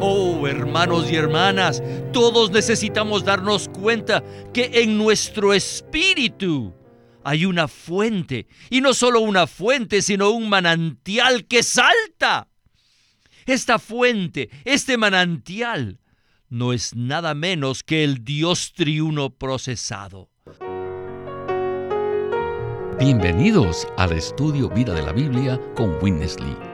Oh, 0.00 0.46
hermanos 0.46 1.10
y 1.10 1.16
hermanas, 1.16 1.82
todos 2.12 2.50
necesitamos 2.50 3.24
darnos 3.24 3.68
cuenta 3.68 4.22
que 4.52 4.70
en 4.74 4.98
nuestro 4.98 5.54
espíritu 5.54 6.74
hay 7.22 7.46
una 7.46 7.68
fuente, 7.68 8.46
y 8.68 8.80
no 8.80 8.92
solo 8.92 9.20
una 9.20 9.46
fuente, 9.46 10.02
sino 10.02 10.30
un 10.30 10.48
manantial 10.48 11.46
que 11.46 11.62
salta. 11.62 12.48
Esta 13.46 13.78
fuente, 13.78 14.50
este 14.64 14.98
manantial, 14.98 16.00
no 16.48 16.72
es 16.72 16.94
nada 16.94 17.34
menos 17.34 17.82
que 17.82 18.04
el 18.04 18.24
Dios 18.24 18.72
triuno 18.74 19.30
procesado. 19.30 20.30
Bienvenidos 22.98 23.88
al 23.96 24.12
estudio 24.12 24.68
Vida 24.68 24.94
de 24.94 25.02
la 25.02 25.12
Biblia 25.12 25.60
con 25.74 25.96
Witness 26.00 26.38
Lee. 26.40 26.73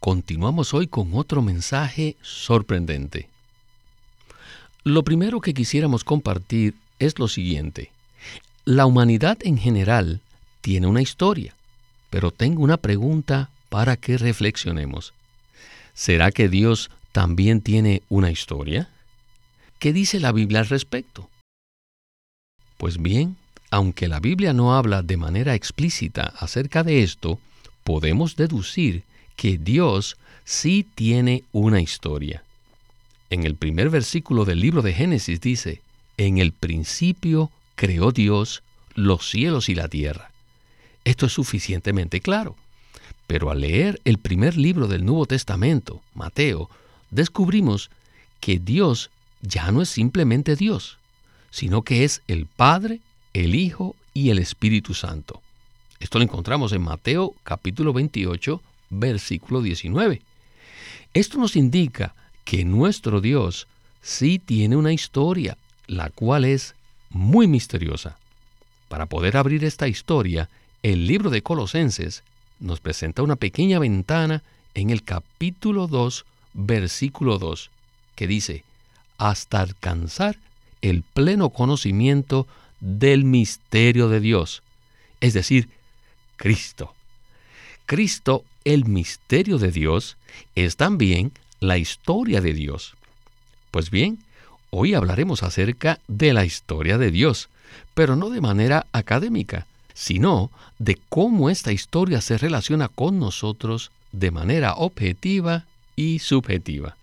continuamos 0.00 0.72
hoy 0.72 0.86
con 0.86 1.14
otro 1.14 1.42
mensaje 1.42 2.16
sorprendente. 2.22 3.28
Lo 4.82 5.04
primero 5.04 5.42
que 5.42 5.52
quisiéramos 5.52 6.04
compartir 6.04 6.74
es 6.98 7.18
lo 7.18 7.28
siguiente. 7.28 7.90
La 8.64 8.86
humanidad 8.86 9.36
en 9.42 9.58
general 9.58 10.22
tiene 10.62 10.86
una 10.86 11.02
historia, 11.02 11.54
pero 12.08 12.30
tengo 12.30 12.62
una 12.62 12.78
pregunta 12.78 13.50
para 13.68 13.96
que 13.96 14.16
reflexionemos. 14.16 15.12
¿Será 15.92 16.32
que 16.32 16.48
Dios 16.48 16.90
también 17.12 17.60
tiene 17.60 18.02
una 18.08 18.30
historia? 18.30 18.88
¿Qué 19.78 19.92
dice 19.92 20.18
la 20.18 20.32
Biblia 20.32 20.60
al 20.60 20.68
respecto? 20.68 21.28
Pues 22.78 23.02
bien, 23.02 23.36
aunque 23.70 24.08
la 24.08 24.18
Biblia 24.18 24.54
no 24.54 24.74
habla 24.74 25.02
de 25.02 25.18
manera 25.18 25.54
explícita 25.54 26.32
acerca 26.38 26.82
de 26.82 27.02
esto, 27.02 27.38
podemos 27.84 28.36
deducir 28.36 29.04
que 29.40 29.56
Dios 29.56 30.18
sí 30.44 30.86
tiene 30.94 31.44
una 31.50 31.80
historia. 31.80 32.44
En 33.30 33.44
el 33.44 33.54
primer 33.54 33.88
versículo 33.88 34.44
del 34.44 34.60
libro 34.60 34.82
de 34.82 34.92
Génesis 34.92 35.40
dice, 35.40 35.80
en 36.18 36.36
el 36.36 36.52
principio 36.52 37.50
creó 37.74 38.12
Dios 38.12 38.62
los 38.94 39.30
cielos 39.30 39.70
y 39.70 39.74
la 39.74 39.88
tierra. 39.88 40.30
Esto 41.06 41.24
es 41.24 41.32
suficientemente 41.32 42.20
claro. 42.20 42.54
Pero 43.26 43.50
al 43.50 43.62
leer 43.62 44.02
el 44.04 44.18
primer 44.18 44.58
libro 44.58 44.88
del 44.88 45.06
Nuevo 45.06 45.24
Testamento, 45.24 46.02
Mateo, 46.14 46.68
descubrimos 47.10 47.90
que 48.40 48.58
Dios 48.58 49.10
ya 49.40 49.70
no 49.72 49.80
es 49.80 49.88
simplemente 49.88 50.54
Dios, 50.54 50.98
sino 51.50 51.80
que 51.80 52.04
es 52.04 52.20
el 52.28 52.44
Padre, 52.44 53.00
el 53.32 53.54
Hijo 53.54 53.96
y 54.12 54.28
el 54.28 54.38
Espíritu 54.38 54.92
Santo. 54.92 55.40
Esto 55.98 56.18
lo 56.18 56.24
encontramos 56.24 56.72
en 56.72 56.82
Mateo 56.82 57.34
capítulo 57.42 57.94
28, 57.94 58.60
versículo 58.90 59.62
19. 59.62 60.20
Esto 61.14 61.38
nos 61.38 61.56
indica 61.56 62.14
que 62.44 62.64
nuestro 62.64 63.20
Dios 63.20 63.66
sí 64.02 64.38
tiene 64.38 64.76
una 64.76 64.92
historia, 64.92 65.56
la 65.86 66.10
cual 66.10 66.44
es 66.44 66.74
muy 67.08 67.46
misteriosa. 67.46 68.18
Para 68.88 69.06
poder 69.06 69.36
abrir 69.36 69.64
esta 69.64 69.88
historia, 69.88 70.48
el 70.82 71.06
libro 71.06 71.30
de 71.30 71.42
Colosenses 71.42 72.22
nos 72.58 72.80
presenta 72.80 73.22
una 73.22 73.36
pequeña 73.36 73.78
ventana 73.78 74.42
en 74.74 74.90
el 74.90 75.02
capítulo 75.02 75.86
2, 75.86 76.24
versículo 76.54 77.38
2, 77.38 77.70
que 78.14 78.26
dice, 78.26 78.64
hasta 79.18 79.60
alcanzar 79.60 80.36
el 80.82 81.02
pleno 81.02 81.50
conocimiento 81.50 82.46
del 82.80 83.24
misterio 83.24 84.08
de 84.08 84.20
Dios, 84.20 84.62
es 85.20 85.34
decir, 85.34 85.68
Cristo. 86.36 86.94
Cristo, 87.86 88.44
el 88.64 88.84
misterio 88.84 89.58
de 89.58 89.70
Dios, 89.70 90.16
es 90.54 90.76
también 90.76 91.32
la 91.60 91.78
historia 91.78 92.40
de 92.40 92.52
Dios. 92.52 92.94
Pues 93.70 93.90
bien, 93.90 94.18
hoy 94.70 94.94
hablaremos 94.94 95.42
acerca 95.42 96.00
de 96.08 96.32
la 96.32 96.44
historia 96.44 96.98
de 96.98 97.10
Dios, 97.10 97.48
pero 97.94 98.16
no 98.16 98.30
de 98.30 98.40
manera 98.40 98.86
académica, 98.92 99.66
sino 99.94 100.50
de 100.78 100.98
cómo 101.08 101.50
esta 101.50 101.72
historia 101.72 102.20
se 102.20 102.38
relaciona 102.38 102.88
con 102.88 103.18
nosotros 103.18 103.90
de 104.12 104.30
manera 104.30 104.74
objetiva 104.74 105.66
y 105.96 106.18
subjetiva. 106.18 106.96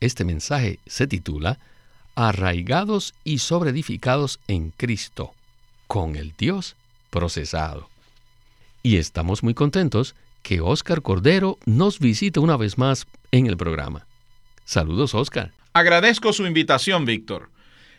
Este 0.00 0.24
mensaje 0.24 0.78
se 0.86 1.06
titula 1.06 1.58
arraigados 2.14 3.14
y 3.24 3.38
sobreedificados 3.38 4.38
en 4.46 4.70
Cristo, 4.76 5.32
con 5.86 6.16
el 6.16 6.34
Dios 6.36 6.76
procesado. 7.10 7.88
Y 8.82 8.96
estamos 8.96 9.42
muy 9.42 9.54
contentos 9.54 10.14
que 10.42 10.60
Óscar 10.60 11.02
Cordero 11.02 11.58
nos 11.64 11.98
visite 11.98 12.40
una 12.40 12.56
vez 12.56 12.78
más 12.78 13.06
en 13.30 13.46
el 13.46 13.56
programa. 13.56 14.06
Saludos, 14.64 15.14
Óscar. 15.14 15.52
Agradezco 15.72 16.32
su 16.32 16.46
invitación, 16.46 17.04
Víctor. 17.04 17.50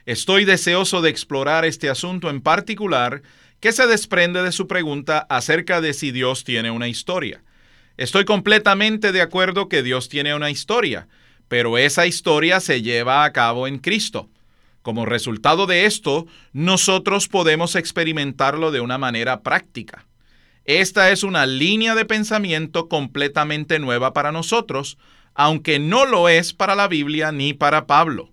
Estoy 0.06 0.46
deseoso 0.46 1.02
de 1.02 1.10
explorar 1.10 1.66
este 1.66 1.90
asunto 1.90 2.30
en 2.30 2.42
particular 2.42 3.22
que 3.60 3.72
se 3.72 3.88
desprende 3.88 4.44
de 4.44 4.52
su 4.52 4.68
pregunta 4.68 5.26
acerca 5.30 5.80
de 5.80 5.94
si 5.94 6.12
Dios 6.12 6.44
tiene 6.44 6.70
una 6.72 6.90
historia. 6.90 7.42
Estoy 7.96 8.26
completamente 8.26 9.12
de 9.12 9.22
acuerdo 9.22 9.70
que 9.70 9.84
Dios 9.84 10.10
tiene 10.10 10.36
una 10.36 10.50
historia, 10.50 11.08
pero 11.48 11.78
esa 11.78 12.06
historia 12.06 12.60
se 12.60 12.82
lleva 12.82 13.24
a 13.24 13.32
cabo 13.32 13.68
en 13.68 13.78
Cristo. 13.78 14.30
Como 14.82 15.06
resultado 15.06 15.66
de 15.66 15.86
esto, 15.86 16.28
nosotros 16.52 17.30
podemos 17.30 17.76
experimentarlo 17.76 18.72
de 18.72 18.82
una 18.82 18.98
manera 18.98 19.42
práctica. 19.42 20.06
Esta 20.66 21.12
es 21.12 21.24
una 21.24 21.46
línea 21.46 21.94
de 21.94 22.06
pensamiento 22.06 22.88
completamente 22.88 23.80
nueva 23.80 24.14
para 24.14 24.32
nosotros, 24.32 24.98
aunque 25.34 25.78
no 25.78 26.06
lo 26.06 26.30
es 26.30 26.54
para 26.54 26.76
la 26.76 26.88
Biblia 26.88 27.32
ni 27.32 27.54
para 27.54 27.86
Pablo. 27.86 28.30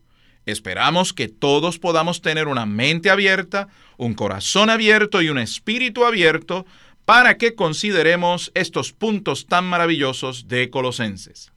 Esperamos 0.46 1.12
que 1.12 1.28
todos 1.28 1.78
podamos 1.78 2.22
tener 2.22 2.46
una 2.48 2.66
mente 2.66 3.10
abierta, 3.10 3.68
un 3.96 4.14
corazón 4.14 4.70
abierto 4.70 5.22
y 5.22 5.28
un 5.28 5.38
espíritu 5.38 6.04
abierto 6.04 6.66
para 7.04 7.36
que 7.36 7.54
consideremos 7.54 8.52
estos 8.54 8.92
puntos 8.92 9.46
tan 9.46 9.64
maravillosos 9.64 10.46
de 10.46 10.70
Colosenses. 10.70 11.50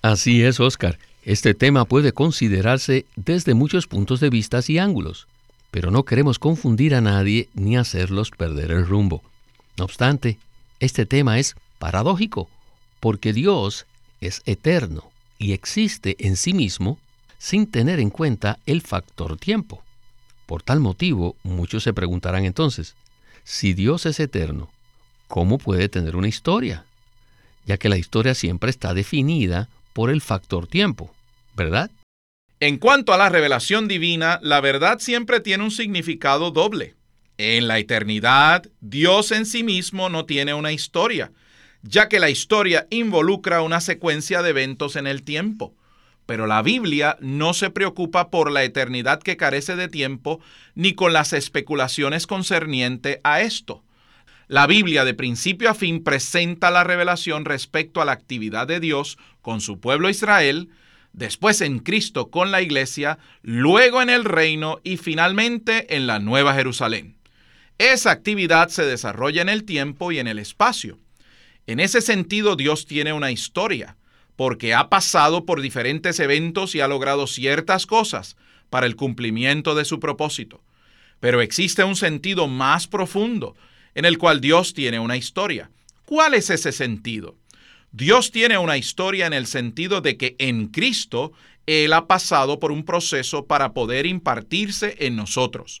Así 0.00 0.42
es, 0.42 0.58
Oscar. 0.60 0.98
Este 1.22 1.52
tema 1.52 1.84
puede 1.84 2.12
considerarse 2.12 3.04
desde 3.16 3.52
muchos 3.52 3.86
puntos 3.86 4.20
de 4.20 4.30
vista 4.30 4.60
y 4.66 4.78
ángulos, 4.78 5.26
pero 5.70 5.90
no 5.90 6.04
queremos 6.04 6.38
confundir 6.38 6.94
a 6.94 7.02
nadie 7.02 7.48
ni 7.52 7.76
hacerlos 7.76 8.30
perder 8.30 8.70
el 8.70 8.86
rumbo. 8.86 9.22
No 9.78 9.84
obstante, 9.84 10.38
este 10.80 11.06
tema 11.06 11.38
es 11.38 11.54
paradójico, 11.78 12.50
porque 12.98 13.32
Dios 13.32 13.86
es 14.20 14.42
eterno 14.44 15.10
y 15.38 15.52
existe 15.52 16.16
en 16.18 16.36
sí 16.36 16.52
mismo 16.52 16.98
sin 17.38 17.70
tener 17.70 18.00
en 18.00 18.10
cuenta 18.10 18.58
el 18.66 18.82
factor 18.82 19.38
tiempo. 19.38 19.84
Por 20.46 20.64
tal 20.64 20.80
motivo, 20.80 21.36
muchos 21.44 21.84
se 21.84 21.92
preguntarán 21.92 22.44
entonces, 22.44 22.96
si 23.44 23.72
Dios 23.72 24.04
es 24.06 24.18
eterno, 24.18 24.68
¿cómo 25.28 25.58
puede 25.58 25.88
tener 25.88 26.16
una 26.16 26.26
historia? 26.26 26.84
Ya 27.64 27.76
que 27.76 27.88
la 27.88 27.98
historia 27.98 28.34
siempre 28.34 28.70
está 28.70 28.94
definida 28.94 29.68
por 29.92 30.10
el 30.10 30.20
factor 30.20 30.66
tiempo, 30.66 31.14
¿verdad? 31.54 31.90
En 32.58 32.78
cuanto 32.78 33.12
a 33.12 33.16
la 33.16 33.28
revelación 33.28 33.86
divina, 33.86 34.40
la 34.42 34.60
verdad 34.60 34.98
siempre 34.98 35.38
tiene 35.38 35.62
un 35.62 35.70
significado 35.70 36.50
doble. 36.50 36.97
En 37.40 37.68
la 37.68 37.78
eternidad, 37.78 38.68
Dios 38.80 39.30
en 39.30 39.46
sí 39.46 39.62
mismo 39.62 40.08
no 40.08 40.24
tiene 40.24 40.54
una 40.54 40.72
historia, 40.72 41.30
ya 41.82 42.08
que 42.08 42.18
la 42.18 42.30
historia 42.30 42.88
involucra 42.90 43.62
una 43.62 43.80
secuencia 43.80 44.42
de 44.42 44.50
eventos 44.50 44.96
en 44.96 45.06
el 45.06 45.22
tiempo. 45.22 45.72
Pero 46.26 46.48
la 46.48 46.62
Biblia 46.62 47.16
no 47.20 47.54
se 47.54 47.70
preocupa 47.70 48.30
por 48.30 48.50
la 48.50 48.64
eternidad 48.64 49.22
que 49.22 49.36
carece 49.36 49.76
de 49.76 49.86
tiempo, 49.86 50.40
ni 50.74 50.94
con 50.94 51.12
las 51.12 51.32
especulaciones 51.32 52.26
concerniente 52.26 53.20
a 53.22 53.40
esto. 53.40 53.84
La 54.48 54.66
Biblia 54.66 55.04
de 55.04 55.14
principio 55.14 55.70
a 55.70 55.74
fin 55.74 56.02
presenta 56.02 56.72
la 56.72 56.82
revelación 56.82 57.44
respecto 57.44 58.02
a 58.02 58.04
la 58.04 58.12
actividad 58.12 58.66
de 58.66 58.80
Dios 58.80 59.16
con 59.42 59.60
su 59.60 59.78
pueblo 59.78 60.10
Israel, 60.10 60.70
después 61.12 61.60
en 61.60 61.78
Cristo 61.78 62.30
con 62.30 62.50
la 62.50 62.62
iglesia, 62.62 63.20
luego 63.42 64.02
en 64.02 64.10
el 64.10 64.24
reino 64.24 64.80
y 64.82 64.96
finalmente 64.96 65.94
en 65.94 66.08
la 66.08 66.18
Nueva 66.18 66.54
Jerusalén. 66.54 67.17
Esa 67.78 68.10
actividad 68.10 68.70
se 68.70 68.84
desarrolla 68.84 69.40
en 69.40 69.48
el 69.48 69.62
tiempo 69.62 70.10
y 70.10 70.18
en 70.18 70.26
el 70.26 70.40
espacio. 70.40 70.98
En 71.68 71.78
ese 71.78 72.00
sentido 72.00 72.56
Dios 72.56 72.86
tiene 72.86 73.12
una 73.12 73.30
historia, 73.30 73.96
porque 74.34 74.74
ha 74.74 74.88
pasado 74.88 75.46
por 75.46 75.60
diferentes 75.60 76.18
eventos 76.18 76.74
y 76.74 76.80
ha 76.80 76.88
logrado 76.88 77.28
ciertas 77.28 77.86
cosas 77.86 78.36
para 78.68 78.86
el 78.86 78.96
cumplimiento 78.96 79.76
de 79.76 79.84
su 79.84 80.00
propósito. 80.00 80.60
Pero 81.20 81.40
existe 81.40 81.84
un 81.84 81.94
sentido 81.94 82.48
más 82.48 82.88
profundo 82.88 83.56
en 83.94 84.04
el 84.04 84.18
cual 84.18 84.40
Dios 84.40 84.74
tiene 84.74 84.98
una 84.98 85.16
historia. 85.16 85.70
¿Cuál 86.04 86.34
es 86.34 86.50
ese 86.50 86.72
sentido? 86.72 87.36
Dios 87.92 88.32
tiene 88.32 88.58
una 88.58 88.76
historia 88.76 89.26
en 89.26 89.32
el 89.32 89.46
sentido 89.46 90.00
de 90.00 90.16
que 90.16 90.34
en 90.38 90.66
Cristo 90.66 91.32
Él 91.66 91.92
ha 91.92 92.06
pasado 92.06 92.58
por 92.58 92.72
un 92.72 92.84
proceso 92.84 93.46
para 93.46 93.72
poder 93.72 94.04
impartirse 94.06 94.96
en 94.98 95.16
nosotros. 95.16 95.80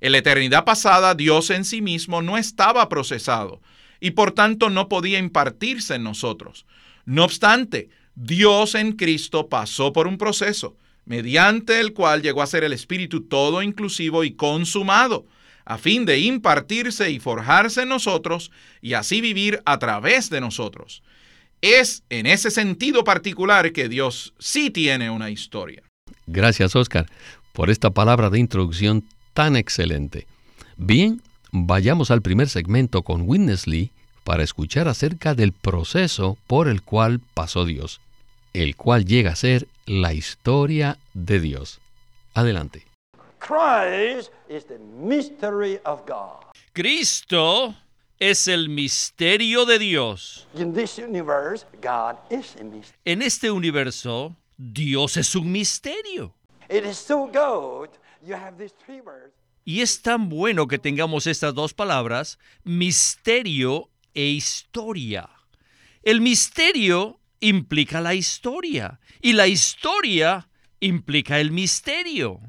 En 0.00 0.12
la 0.12 0.18
eternidad 0.18 0.64
pasada 0.64 1.14
Dios 1.14 1.50
en 1.50 1.64
sí 1.64 1.82
mismo 1.82 2.22
no 2.22 2.38
estaba 2.38 2.88
procesado 2.88 3.60
y 4.00 4.12
por 4.12 4.32
tanto 4.32 4.70
no 4.70 4.88
podía 4.88 5.18
impartirse 5.18 5.96
en 5.96 6.04
nosotros. 6.04 6.66
No 7.04 7.24
obstante, 7.24 7.88
Dios 8.14 8.74
en 8.74 8.92
Cristo 8.92 9.48
pasó 9.48 9.92
por 9.92 10.06
un 10.06 10.18
proceso 10.18 10.76
mediante 11.08 11.80
el 11.80 11.94
cual 11.94 12.20
llegó 12.22 12.42
a 12.42 12.46
ser 12.46 12.64
el 12.64 12.74
Espíritu 12.74 13.22
todo 13.22 13.62
inclusivo 13.62 14.24
y 14.24 14.32
consumado, 14.32 15.26
a 15.64 15.78
fin 15.78 16.04
de 16.04 16.18
impartirse 16.20 17.10
y 17.10 17.18
forjarse 17.18 17.82
en 17.82 17.88
nosotros 17.88 18.50
y 18.82 18.92
así 18.92 19.22
vivir 19.22 19.62
a 19.64 19.78
través 19.78 20.28
de 20.28 20.40
nosotros. 20.40 21.02
Es 21.62 22.04
en 22.10 22.26
ese 22.26 22.50
sentido 22.50 23.04
particular 23.04 23.72
que 23.72 23.88
Dios 23.88 24.34
sí 24.38 24.70
tiene 24.70 25.10
una 25.10 25.30
historia. 25.30 25.82
Gracias, 26.26 26.76
Oscar, 26.76 27.06
por 27.52 27.70
esta 27.70 27.90
palabra 27.90 28.28
de 28.28 28.38
introducción 28.38 29.04
tan 29.38 29.54
excelente. 29.54 30.26
Bien, 30.76 31.22
vayamos 31.52 32.10
al 32.10 32.22
primer 32.22 32.48
segmento 32.48 33.02
con 33.02 33.22
Witness 33.22 33.68
Lee 33.68 33.92
para 34.24 34.42
escuchar 34.42 34.88
acerca 34.88 35.36
del 35.36 35.52
proceso 35.52 36.36
por 36.48 36.66
el 36.66 36.82
cual 36.82 37.20
pasó 37.34 37.64
Dios, 37.64 38.00
el 38.52 38.74
cual 38.74 39.04
llega 39.04 39.30
a 39.30 39.36
ser 39.36 39.68
la 39.86 40.12
historia 40.12 40.98
de 41.14 41.38
Dios. 41.38 41.80
Adelante. 42.34 42.84
Cristo 46.72 47.76
es 48.18 48.48
el 48.48 48.68
misterio 48.68 49.66
de 49.66 49.78
Dios. 49.78 50.48
En 53.04 53.22
este 53.22 53.52
universo, 53.52 54.34
Dios 54.56 55.16
es 55.16 55.36
un 55.36 55.52
misterio. 55.52 56.34
Y 59.64 59.80
es 59.80 60.00
tan 60.02 60.28
bueno 60.28 60.66
que 60.66 60.78
tengamos 60.78 61.26
estas 61.26 61.54
dos 61.54 61.74
palabras, 61.74 62.38
misterio 62.64 63.90
e 64.14 64.24
historia. 64.26 65.28
El 66.02 66.20
misterio 66.20 67.20
implica 67.40 68.00
la 68.00 68.14
historia 68.14 69.00
y 69.20 69.34
la 69.34 69.46
historia 69.46 70.48
implica 70.80 71.38
el 71.38 71.50
misterio. 71.50 72.40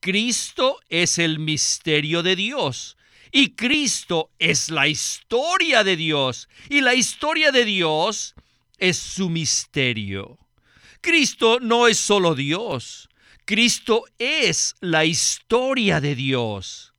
Cristo 0.00 0.80
es 0.88 1.18
el 1.18 1.38
misterio 1.38 2.22
de 2.22 2.36
Dios 2.36 2.96
y 3.30 3.54
Cristo 3.54 4.30
es 4.38 4.70
la 4.70 4.88
historia 4.88 5.84
de 5.84 5.96
Dios 5.96 6.48
y 6.70 6.80
la 6.80 6.94
historia 6.94 7.52
de 7.52 7.64
Dios 7.64 8.34
es 8.78 8.96
su 8.96 9.28
misterio. 9.28 10.38
Cristo 11.00 11.58
no 11.60 11.86
es 11.86 11.98
solo 11.98 12.34
Dios, 12.34 13.07
Cristo 13.48 14.04
es 14.18 14.76
la 14.80 15.06
historia 15.06 16.02
de 16.02 16.14
Dios. 16.14 16.92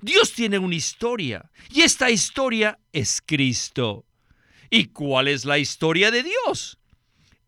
Dios 0.00 0.32
tiene 0.32 0.58
una 0.58 0.74
historia 0.74 1.50
y 1.68 1.82
esta 1.82 2.10
historia 2.10 2.78
es 2.94 3.20
Cristo. 3.20 4.06
¿Y 4.70 4.86
cuál 4.86 5.28
es 5.28 5.44
la 5.44 5.58
historia 5.58 6.10
de 6.10 6.22
Dios? 6.22 6.78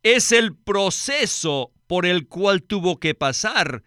Es 0.03 0.31
el 0.31 0.55
proceso 0.55 1.73
por 1.87 2.05
el 2.05 2.29
cual 2.29 2.63
tuvo 2.63 3.01
que 3.01 3.15
pasar 3.15 3.83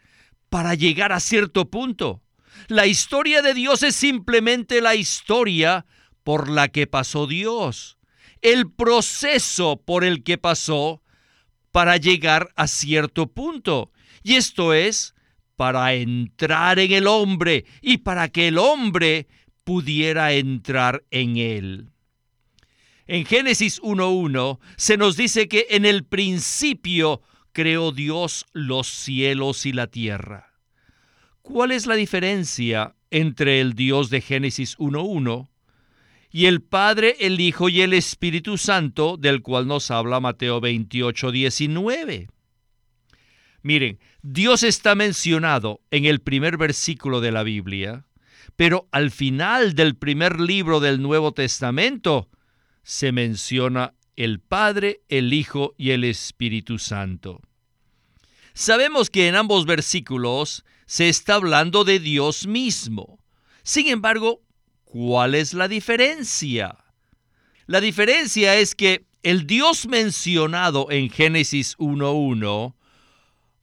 para 0.49 0.73
llegar 0.73 1.11
a 1.11 1.19
cierto 1.19 1.69
punto. 1.69 2.23
La 2.67 2.87
historia 2.87 3.43
de 3.43 3.53
Dios 3.53 3.83
es 3.83 3.95
simplemente 3.95 4.81
la 4.81 4.95
historia 4.95 5.85
por 6.23 6.49
la 6.49 6.69
que 6.69 6.87
pasó 6.87 7.27
Dios. 7.27 7.99
El 8.41 8.71
proceso 8.71 9.79
por 9.85 10.03
el 10.03 10.23
que 10.23 10.39
pasó 10.39 11.03
para 11.71 11.97
llegar 11.97 12.49
a 12.55 12.65
cierto 12.65 13.27
punto. 13.27 13.91
Y 14.23 14.35
esto 14.35 14.73
es 14.73 15.15
para 15.55 15.93
entrar 15.93 16.79
en 16.79 16.91
el 16.91 17.07
hombre 17.07 17.65
y 17.81 17.97
para 17.97 18.29
que 18.29 18.47
el 18.47 18.57
hombre 18.57 19.27
pudiera 19.63 20.31
entrar 20.33 21.03
en 21.11 21.37
él. 21.37 21.89
En 23.07 23.25
Génesis 23.25 23.81
1.1 23.81 24.59
se 24.75 24.97
nos 24.97 25.17
dice 25.17 25.47
que 25.47 25.67
en 25.71 25.85
el 25.85 26.05
principio 26.05 27.21
creó 27.53 27.91
Dios 27.91 28.45
los 28.53 28.87
cielos 28.87 29.65
y 29.65 29.73
la 29.73 29.87
tierra. 29.87 30.53
¿Cuál 31.41 31.71
es 31.71 31.87
la 31.87 31.95
diferencia 31.95 32.95
entre 33.09 33.61
el 33.61 33.73
Dios 33.73 34.09
de 34.09 34.21
Génesis 34.21 34.77
1.1 34.77 35.47
y 36.29 36.45
el 36.45 36.61
Padre, 36.61 37.15
el 37.21 37.39
Hijo 37.39 37.69
y 37.69 37.81
el 37.81 37.93
Espíritu 37.93 38.57
Santo 38.57 39.17
del 39.17 39.41
cual 39.41 39.67
nos 39.67 39.89
habla 39.89 40.19
Mateo 40.19 40.59
28.19? 40.61 42.27
Miren, 43.67 43.99
Dios 44.21 44.63
está 44.63 44.95
mencionado 44.95 45.81
en 45.91 46.05
el 46.05 46.21
primer 46.21 46.55
versículo 46.55 47.19
de 47.19 47.33
la 47.33 47.43
Biblia, 47.43 48.05
pero 48.55 48.87
al 48.93 49.11
final 49.11 49.75
del 49.75 49.97
primer 49.97 50.39
libro 50.39 50.79
del 50.79 51.01
Nuevo 51.01 51.33
Testamento 51.33 52.29
se 52.83 53.11
menciona 53.11 53.93
el 54.15 54.39
Padre, 54.39 55.01
el 55.09 55.33
Hijo 55.33 55.75
y 55.77 55.91
el 55.91 56.05
Espíritu 56.05 56.79
Santo. 56.79 57.41
Sabemos 58.53 59.09
que 59.09 59.27
en 59.27 59.35
ambos 59.35 59.65
versículos 59.65 60.63
se 60.85 61.09
está 61.09 61.33
hablando 61.33 61.83
de 61.83 61.99
Dios 61.99 62.47
mismo. 62.47 63.19
Sin 63.63 63.89
embargo, 63.89 64.43
¿cuál 64.85 65.35
es 65.35 65.53
la 65.53 65.67
diferencia? 65.67 66.77
La 67.65 67.81
diferencia 67.81 68.55
es 68.55 68.75
que 68.75 69.05
el 69.23 69.45
Dios 69.45 69.87
mencionado 69.87 70.89
en 70.89 71.09
Génesis 71.09 71.77
1.1 71.79 72.76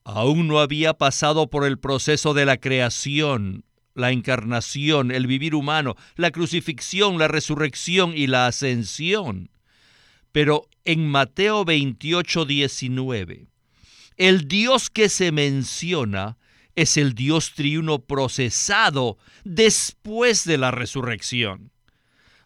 aún 0.05 0.49
no 0.49 0.61
había 0.61 0.95
pasado 0.95 1.49
por 1.49 1.67
el 1.67 1.79
proceso 1.79 2.35
de 2.35 2.45
la 2.45 2.59
creación 2.59 3.65
la 3.95 4.11
encarnación, 4.11 5.11
el 5.11 5.27
vivir 5.27 5.55
humano, 5.55 5.97
la 6.17 6.31
crucifixión, 6.31 7.19
la 7.19 7.29
resurrección 7.29 8.13
y 8.15 8.27
la 8.27 8.47
ascensión. 8.47 9.51
Pero 10.33 10.69
en 10.85 11.09
Mateo 11.09 11.65
28, 11.65 12.45
19, 12.45 13.47
el 14.17 14.49
Dios 14.49 14.91
que 14.91 15.09
se 15.09 15.33
menciona 15.33 16.37
es 16.75 16.97
el 16.97 17.15
Dios 17.15 17.53
triuno 17.55 18.01
procesado 18.01 19.17
después 19.45 20.45
de 20.45 20.59
la 20.59 20.73
resurrección. 20.73 21.71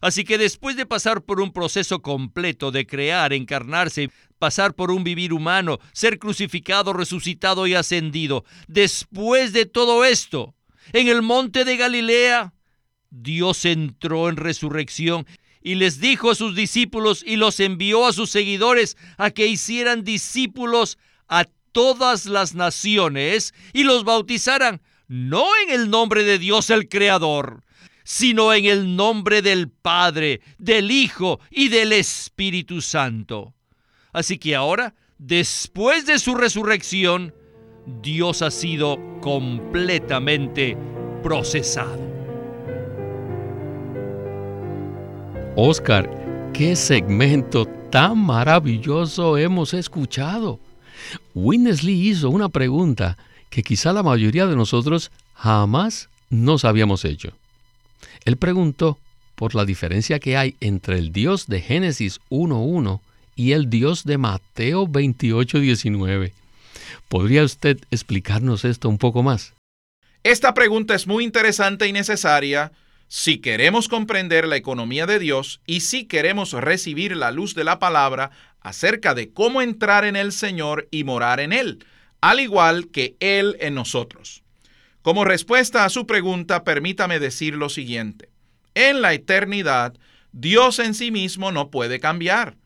Así 0.01 0.23
que 0.23 0.37
después 0.37 0.75
de 0.75 0.85
pasar 0.85 1.23
por 1.23 1.41
un 1.41 1.51
proceso 1.51 2.01
completo 2.01 2.71
de 2.71 2.85
crear, 2.85 3.33
encarnarse, 3.33 4.09
pasar 4.37 4.73
por 4.73 4.91
un 4.91 5.03
vivir 5.03 5.33
humano, 5.33 5.79
ser 5.93 6.19
crucificado, 6.19 6.93
resucitado 6.93 7.67
y 7.67 7.75
ascendido, 7.75 8.45
después 8.67 9.53
de 9.53 9.65
todo 9.65 10.05
esto, 10.05 10.55
en 10.93 11.07
el 11.07 11.21
monte 11.21 11.65
de 11.65 11.77
Galilea, 11.77 12.53
Dios 13.09 13.65
entró 13.65 14.29
en 14.29 14.37
resurrección 14.37 15.25
y 15.61 15.75
les 15.75 15.99
dijo 15.99 16.31
a 16.31 16.35
sus 16.35 16.55
discípulos 16.55 17.23
y 17.25 17.35
los 17.35 17.59
envió 17.59 18.07
a 18.07 18.13
sus 18.13 18.29
seguidores 18.29 18.97
a 19.17 19.31
que 19.31 19.47
hicieran 19.47 20.03
discípulos 20.03 20.97
a 21.27 21.45
todas 21.71 22.25
las 22.25 22.55
naciones 22.55 23.53
y 23.73 23.83
los 23.83 24.03
bautizaran 24.03 24.81
no 25.07 25.47
en 25.63 25.71
el 25.71 25.89
nombre 25.89 26.23
de 26.23 26.37
Dios 26.37 26.69
el 26.69 26.87
Creador, 26.87 27.63
sino 28.09 28.51
en 28.55 28.65
el 28.65 28.95
nombre 28.95 29.43
del 29.43 29.69
Padre, 29.69 30.41
del 30.57 30.89
Hijo 30.89 31.39
y 31.51 31.67
del 31.69 31.93
Espíritu 31.93 32.81
Santo. 32.81 33.53
Así 34.11 34.39
que 34.39 34.55
ahora, 34.55 34.95
después 35.19 36.07
de 36.07 36.17
su 36.17 36.33
resurrección, 36.33 37.35
Dios 38.01 38.41
ha 38.41 38.49
sido 38.49 38.97
completamente 39.21 40.75
procesado. 41.21 42.01
Oscar, 45.55 46.09
qué 46.51 46.75
segmento 46.75 47.67
tan 47.91 48.17
maravilloso 48.17 49.37
hemos 49.37 49.75
escuchado. 49.75 50.59
Winnesley 51.35 52.09
hizo 52.09 52.31
una 52.31 52.49
pregunta 52.49 53.19
que 53.51 53.61
quizá 53.61 53.93
la 53.93 54.01
mayoría 54.01 54.47
de 54.47 54.55
nosotros 54.55 55.11
jamás 55.35 56.09
nos 56.31 56.65
habíamos 56.65 57.05
hecho. 57.05 57.38
Él 58.25 58.37
preguntó 58.37 58.97
por 59.35 59.55
la 59.55 59.65
diferencia 59.65 60.19
que 60.19 60.37
hay 60.37 60.55
entre 60.59 60.97
el 60.97 61.11
Dios 61.11 61.47
de 61.47 61.61
Génesis 61.61 62.19
1.1 62.29 62.99
y 63.35 63.53
el 63.53 63.69
Dios 63.69 64.03
de 64.03 64.17
Mateo 64.17 64.85
28.19. 64.85 66.33
¿Podría 67.07 67.43
usted 67.43 67.77
explicarnos 67.89 68.65
esto 68.65 68.89
un 68.89 68.97
poco 68.97 69.23
más? 69.23 69.53
Esta 70.23 70.53
pregunta 70.53 70.93
es 70.95 71.07
muy 71.07 71.23
interesante 71.23 71.87
y 71.87 71.93
necesaria 71.93 72.73
Si 73.07 73.39
queremos 73.39 73.87
comprender 73.87 74.47
la 74.47 74.57
economía 74.57 75.07
de 75.07 75.17
Dios 75.17 75.61
y 75.65 75.79
si 75.79 76.05
queremos 76.05 76.51
recibir 76.51 77.15
la 77.15 77.31
luz 77.31 77.55
de 77.55 77.63
la 77.63 77.79
palabra 77.79 78.31
acerca 78.61 79.15
de 79.15 79.31
cómo 79.31 79.61
entrar 79.61 80.05
en 80.05 80.15
el 80.15 80.31
Señor 80.31 80.87
y 80.91 81.05
morar 81.05 81.39
en 81.39 81.53
Él, 81.53 81.83
al 82.21 82.39
igual 82.39 82.89
que 82.89 83.15
Él 83.19 83.57
en 83.61 83.73
nosotros. 83.73 84.38
Como 85.01 85.23
respuesta 85.23 85.85
a 85.85 85.89
su 85.89 86.05
pregunta, 86.05 86.63
permítame 86.63 87.19
decir 87.19 87.55
lo 87.55 87.69
siguiente. 87.69 88.29
En 88.75 89.01
la 89.01 89.13
eternidad, 89.13 89.93
Dios 90.31 90.79
en 90.79 90.93
sí 90.93 91.11
mismo 91.11 91.51
no 91.51 91.69
puede 91.69 91.99
cambiar. 91.99 92.57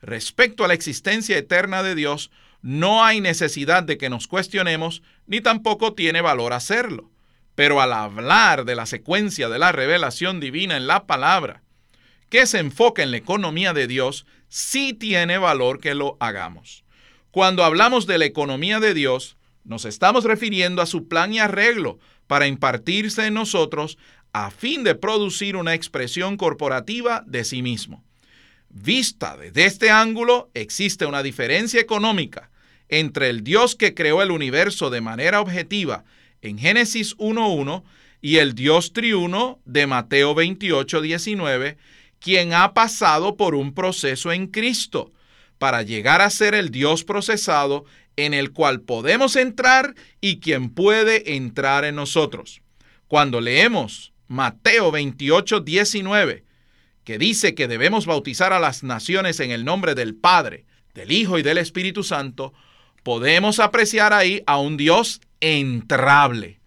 Respecto 0.00 0.64
a 0.64 0.68
la 0.68 0.74
existencia 0.74 1.36
eterna 1.36 1.82
de 1.82 1.94
Dios, 1.94 2.30
no 2.62 3.04
hay 3.04 3.20
necesidad 3.20 3.82
de 3.82 3.98
que 3.98 4.08
nos 4.08 4.26
cuestionemos, 4.28 5.02
ni 5.26 5.40
tampoco 5.40 5.94
tiene 5.94 6.20
valor 6.20 6.52
hacerlo. 6.52 7.10
Pero 7.54 7.80
al 7.80 7.92
hablar 7.92 8.64
de 8.64 8.74
la 8.76 8.86
secuencia 8.86 9.48
de 9.48 9.58
la 9.58 9.72
revelación 9.72 10.40
divina 10.40 10.76
en 10.76 10.86
la 10.86 11.06
palabra, 11.06 11.62
que 12.28 12.46
se 12.46 12.58
enfoca 12.58 13.02
en 13.02 13.10
la 13.10 13.16
economía 13.16 13.72
de 13.72 13.86
Dios, 13.86 14.26
sí 14.48 14.94
tiene 14.94 15.38
valor 15.38 15.80
que 15.80 15.94
lo 15.94 16.16
hagamos. 16.20 16.84
Cuando 17.30 17.64
hablamos 17.64 18.06
de 18.06 18.18
la 18.18 18.24
economía 18.24 18.80
de 18.80 18.94
Dios, 18.94 19.36
nos 19.64 19.84
estamos 19.84 20.24
refiriendo 20.24 20.82
a 20.82 20.86
su 20.86 21.08
plan 21.08 21.32
y 21.32 21.38
arreglo 21.38 21.98
para 22.26 22.46
impartirse 22.46 23.26
en 23.26 23.34
nosotros 23.34 23.98
a 24.32 24.50
fin 24.50 24.84
de 24.84 24.94
producir 24.94 25.56
una 25.56 25.74
expresión 25.74 26.36
corporativa 26.36 27.24
de 27.26 27.44
sí 27.44 27.62
mismo. 27.62 28.04
Vista 28.68 29.36
desde 29.36 29.64
este 29.64 29.90
ángulo, 29.90 30.50
existe 30.54 31.06
una 31.06 31.22
diferencia 31.22 31.80
económica 31.80 32.50
entre 32.88 33.28
el 33.28 33.42
Dios 33.42 33.74
que 33.74 33.94
creó 33.94 34.22
el 34.22 34.30
universo 34.30 34.90
de 34.90 35.00
manera 35.00 35.40
objetiva 35.40 36.04
en 36.42 36.58
Génesis 36.58 37.16
1.1 37.16 37.82
y 38.20 38.36
el 38.36 38.54
Dios 38.54 38.92
triuno 38.92 39.60
de 39.64 39.86
Mateo 39.86 40.34
28.19, 40.34 41.76
quien 42.18 42.52
ha 42.52 42.74
pasado 42.74 43.36
por 43.36 43.54
un 43.54 43.74
proceso 43.74 44.32
en 44.32 44.46
Cristo 44.46 45.12
para 45.58 45.82
llegar 45.82 46.20
a 46.20 46.30
ser 46.30 46.54
el 46.54 46.70
Dios 46.70 47.04
procesado 47.04 47.84
en 48.24 48.34
el 48.34 48.52
cual 48.52 48.80
podemos 48.80 49.36
entrar 49.36 49.94
y 50.20 50.40
quien 50.40 50.70
puede 50.70 51.34
entrar 51.36 51.84
en 51.84 51.96
nosotros. 51.96 52.62
Cuando 53.08 53.40
leemos 53.40 54.12
Mateo 54.28 54.92
28.19, 54.92 56.44
que 57.04 57.18
dice 57.18 57.54
que 57.54 57.68
debemos 57.68 58.06
bautizar 58.06 58.52
a 58.52 58.60
las 58.60 58.82
naciones 58.82 59.40
en 59.40 59.50
el 59.50 59.64
nombre 59.64 59.94
del 59.94 60.14
Padre, 60.14 60.64
del 60.94 61.12
Hijo 61.12 61.38
y 61.38 61.42
del 61.42 61.58
Espíritu 61.58 62.04
Santo, 62.04 62.52
podemos 63.02 63.58
apreciar 63.58 64.12
ahí 64.12 64.42
a 64.46 64.58
un 64.58 64.76
Dios 64.76 65.20
entrable. 65.40 66.60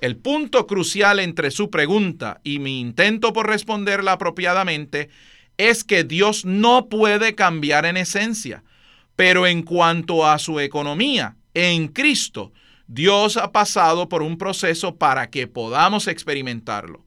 El 0.00 0.16
punto 0.16 0.66
crucial 0.66 1.18
entre 1.18 1.50
su 1.50 1.70
pregunta 1.70 2.40
y 2.44 2.58
mi 2.58 2.80
intento 2.80 3.32
por 3.32 3.48
responderla 3.48 4.12
apropiadamente 4.12 5.08
es 5.56 5.82
que 5.82 6.04
Dios 6.04 6.44
no 6.44 6.88
puede 6.88 7.34
cambiar 7.34 7.84
en 7.84 7.96
esencia, 7.96 8.62
pero 9.18 9.48
en 9.48 9.64
cuanto 9.64 10.24
a 10.24 10.38
su 10.38 10.60
economía, 10.60 11.34
en 11.52 11.88
Cristo, 11.88 12.52
Dios 12.86 13.36
ha 13.36 13.50
pasado 13.50 14.08
por 14.08 14.22
un 14.22 14.38
proceso 14.38 14.94
para 14.94 15.28
que 15.28 15.48
podamos 15.48 16.06
experimentarlo. 16.06 17.04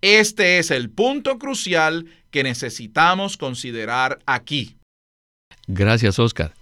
Este 0.00 0.58
es 0.58 0.72
el 0.72 0.90
punto 0.90 1.38
crucial 1.38 2.06
que 2.32 2.42
necesitamos 2.42 3.36
considerar 3.36 4.18
aquí. 4.26 4.74
Gracias, 5.68 6.18
Oscar. 6.18 6.52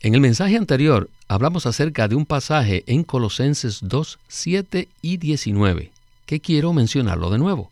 En 0.00 0.14
el 0.14 0.22
mensaje 0.22 0.56
anterior 0.56 1.10
hablamos 1.28 1.66
acerca 1.66 2.08
de 2.08 2.14
un 2.14 2.24
pasaje 2.24 2.84
en 2.86 3.04
Colosenses 3.04 3.80
2, 3.82 4.18
7 4.28 4.88
y 5.02 5.18
19, 5.18 5.92
que 6.24 6.40
quiero 6.40 6.72
mencionarlo 6.72 7.28
de 7.28 7.36
nuevo. 7.36 7.70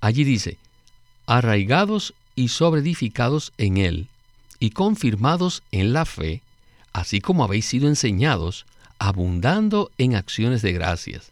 Allí 0.00 0.24
dice, 0.24 0.58
arraigados 1.26 2.14
y 2.34 2.48
sobreedificados 2.48 3.52
en 3.58 3.76
Él, 3.76 4.08
y 4.60 4.70
confirmados 4.70 5.62
en 5.72 5.92
la 5.92 6.04
fe, 6.04 6.42
así 6.92 7.20
como 7.20 7.44
habéis 7.44 7.66
sido 7.66 7.88
enseñados, 7.88 8.66
abundando 8.98 9.90
en 9.98 10.14
acciones 10.14 10.62
de 10.62 10.72
gracias. 10.72 11.30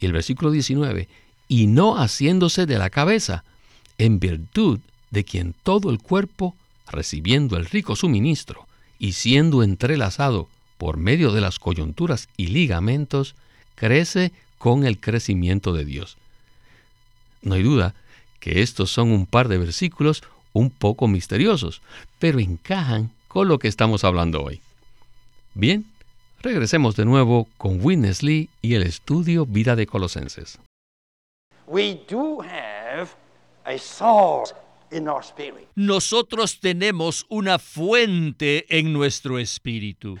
Y 0.00 0.06
el 0.06 0.12
versículo 0.12 0.50
19, 0.50 1.08
y 1.48 1.66
no 1.66 1.96
haciéndose 1.96 2.66
de 2.66 2.78
la 2.78 2.90
cabeza, 2.90 3.44
en 3.96 4.20
virtud 4.20 4.78
de 5.10 5.24
quien 5.24 5.54
todo 5.62 5.90
el 5.90 5.98
cuerpo, 5.98 6.54
recibiendo 6.90 7.56
el 7.56 7.66
rico 7.66 7.96
suministro 7.96 8.66
y 8.98 9.12
siendo 9.12 9.62
entrelazado 9.62 10.48
por 10.76 10.96
medio 10.96 11.32
de 11.32 11.40
las 11.40 11.58
coyunturas 11.58 12.28
y 12.36 12.48
ligamentos, 12.48 13.34
crece 13.74 14.32
con 14.58 14.84
el 14.84 15.00
crecimiento 15.00 15.72
de 15.72 15.84
Dios. 15.84 16.16
No 17.42 17.54
hay 17.54 17.62
duda 17.62 17.94
que 18.40 18.62
estos 18.62 18.90
son 18.90 19.10
un 19.10 19.26
par 19.26 19.48
de 19.48 19.58
versículos 19.58 20.22
un 20.52 20.70
poco 20.70 21.08
misteriosos, 21.08 21.82
pero 22.18 22.38
encajan 22.38 23.10
con 23.28 23.48
lo 23.48 23.58
que 23.58 23.68
estamos 23.68 24.04
hablando 24.04 24.42
hoy. 24.42 24.60
Bien, 25.54 25.84
regresemos 26.40 26.96
de 26.96 27.04
nuevo 27.04 27.48
con 27.56 27.84
Witness 27.84 28.22
Lee 28.22 28.48
y 28.62 28.74
el 28.74 28.82
estudio 28.82 29.46
Vida 29.46 29.76
de 29.76 29.86
Colosenses. 29.86 30.58
Nosotros 35.74 36.60
tenemos 36.60 37.26
una 37.28 37.58
fuente 37.58 38.78
en 38.78 38.92
nuestro 38.92 39.38
espíritu. 39.38 40.18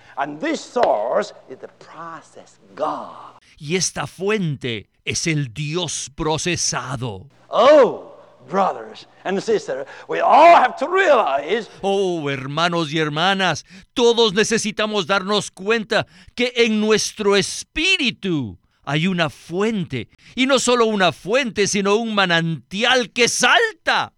Y 3.56 3.76
esta 3.76 4.06
fuente 4.06 4.88
es 5.04 5.26
el 5.26 5.52
Dios 5.54 6.10
procesado. 6.14 7.26
Oh, 7.48 8.07
brothers 8.48 9.06
and 9.24 9.40
sisters, 9.42 9.86
we 10.08 10.20
all 10.20 10.56
have 10.56 10.76
to 10.76 10.88
realize 10.88 11.68
Oh, 11.82 12.28
hermanos 12.28 12.92
y 12.92 12.98
hermanas, 12.98 13.64
todos 13.94 14.32
necesitamos 14.32 15.06
darnos 15.06 15.50
cuenta 15.50 16.06
que 16.34 16.52
en 16.56 16.80
nuestro 16.80 17.36
espíritu 17.36 18.58
hay 18.84 19.06
una 19.06 19.28
fuente, 19.28 20.08
y 20.34 20.46
no 20.46 20.58
solo 20.58 20.86
una 20.86 21.12
fuente, 21.12 21.66
sino 21.66 21.96
un 21.96 22.14
manantial 22.14 23.10
que 23.10 23.28
salta. 23.28 24.14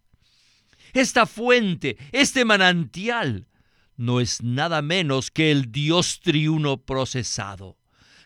Esta 0.93 1.27
fuente, 1.27 1.97
este 2.13 2.45
manantial, 2.45 3.49
no 3.97 4.21
es 4.21 4.43
nada 4.43 4.81
menos 4.81 5.31
que 5.31 5.51
el 5.51 5.73
Dios 5.73 6.21
triuno 6.21 6.79
procesado, 6.79 7.79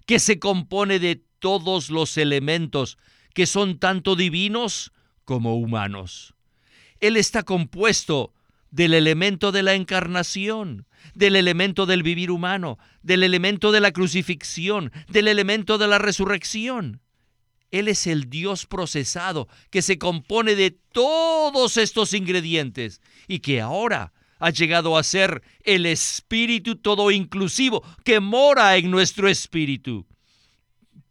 que 0.07 0.19
se 0.19 0.39
compone 0.39 0.99
de 0.99 1.25
todos 1.39 1.91
los 1.91 2.17
elementos 2.17 2.99
que 3.35 3.47
son 3.47 3.79
tanto 3.79 4.15
divinos 4.15 4.93
como 5.25 5.57
humanos. 5.57 6.35
Él 7.01 7.17
está 7.17 7.43
compuesto 7.43 8.33
del 8.71 8.95
elemento 8.95 9.53
de 9.53 9.63
la 9.63 9.75
encarnación, 9.75 10.87
del 11.15 11.37
elemento 11.37 11.87
del 11.87 12.03
vivir 12.03 12.31
humano, 12.31 12.79
del 13.03 13.23
elemento 13.23 13.71
de 13.73 13.81
la 13.81 13.93
crucifixión, 13.93 14.91
del 15.09 15.29
elemento 15.29 15.79
de 15.79 15.87
la 15.87 15.99
resurrección. 15.99 17.01
Él 17.71 17.89
es 17.89 18.07
el 18.07 18.31
Dios 18.31 18.67
procesado 18.67 19.49
que 19.71 19.83
se 19.83 19.99
compone 19.99 20.55
de 20.55 20.71
todos 20.71 21.77
estos 21.77 22.15
ingredientes 22.15 23.01
y 23.29 23.41
que 23.41 23.61
ahora 23.61 24.13
ha 24.39 24.51
llegado 24.51 24.99
a 24.99 25.03
ser 25.03 25.43
el 25.63 25.87
Espíritu 25.87 26.77
todo 26.77 27.11
inclusivo 27.11 27.83
que 28.05 28.21
mora 28.21 28.77
en 28.77 28.91
nuestro 28.91 29.29
espíritu 29.29 30.07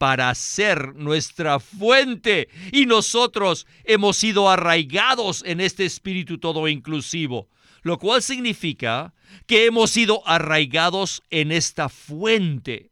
para 0.04 0.36
ser 0.36 0.96
nuestra 0.96 1.62
fuente 1.62 2.50
y 2.74 2.88
nosotros 2.88 3.66
hemos 3.86 4.18
sido 4.18 4.50
arraigados 4.50 5.46
en 5.46 5.62
este 5.62 5.86
espíritu 5.86 6.40
todo 6.40 6.68
inclusivo, 6.68 7.48
lo 7.84 7.98
cual 7.98 8.22
significa 8.22 9.14
que 9.46 9.66
hemos 9.66 9.92
sido 9.92 10.22
arraigados 10.28 11.24
en 11.30 11.54
esta 11.54 11.88
fuente. 11.88 12.92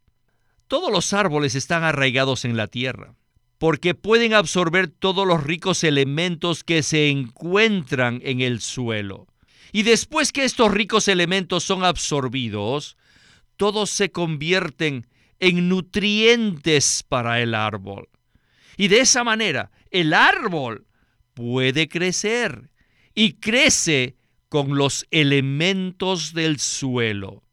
Todos 0.69 0.89
los 0.89 1.11
árboles 1.11 1.55
están 1.55 1.83
arraigados 1.83 2.45
en 2.45 2.55
la 2.55 2.67
tierra 2.67 3.13
porque 3.57 3.93
pueden 3.93 4.33
absorber 4.33 4.87
todos 4.87 5.27
los 5.27 5.43
ricos 5.43 5.83
elementos 5.83 6.63
que 6.63 6.81
se 6.81 7.09
encuentran 7.09 8.21
en 8.23 8.39
el 8.39 8.61
suelo. 8.61 9.27
Y 9.73 9.83
después 9.83 10.31
que 10.31 10.45
estos 10.45 10.71
ricos 10.71 11.09
elementos 11.09 11.65
son 11.65 11.83
absorbidos, 11.83 12.95
todos 13.57 13.89
se 13.89 14.11
convierten 14.11 15.07
en 15.41 15.67
nutrientes 15.67 17.03
para 17.09 17.41
el 17.41 17.53
árbol. 17.53 18.07
Y 18.77 18.87
de 18.87 19.01
esa 19.01 19.25
manera 19.25 19.71
el 19.89 20.13
árbol 20.13 20.87
puede 21.33 21.89
crecer 21.89 22.69
y 23.13 23.33
crece 23.33 24.15
con 24.47 24.77
los 24.77 25.05
elementos 25.11 26.33
del 26.33 26.59
suelo. 26.59 27.43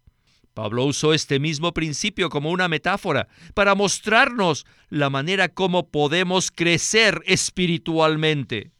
Pablo 0.54 0.85
usó 0.85 1.14
este 1.14 1.38
mismo 1.38 1.73
principio 1.73 2.28
como 2.30 2.50
una 2.50 2.68
metáfora 2.68 3.28
para 3.54 3.75
mostrarnos 3.75 4.66
la 4.90 5.09
manera 5.09 5.49
como 5.49 5.88
podemos 5.88 6.50
crecer 6.50 7.23
espiritualmente 7.26 8.73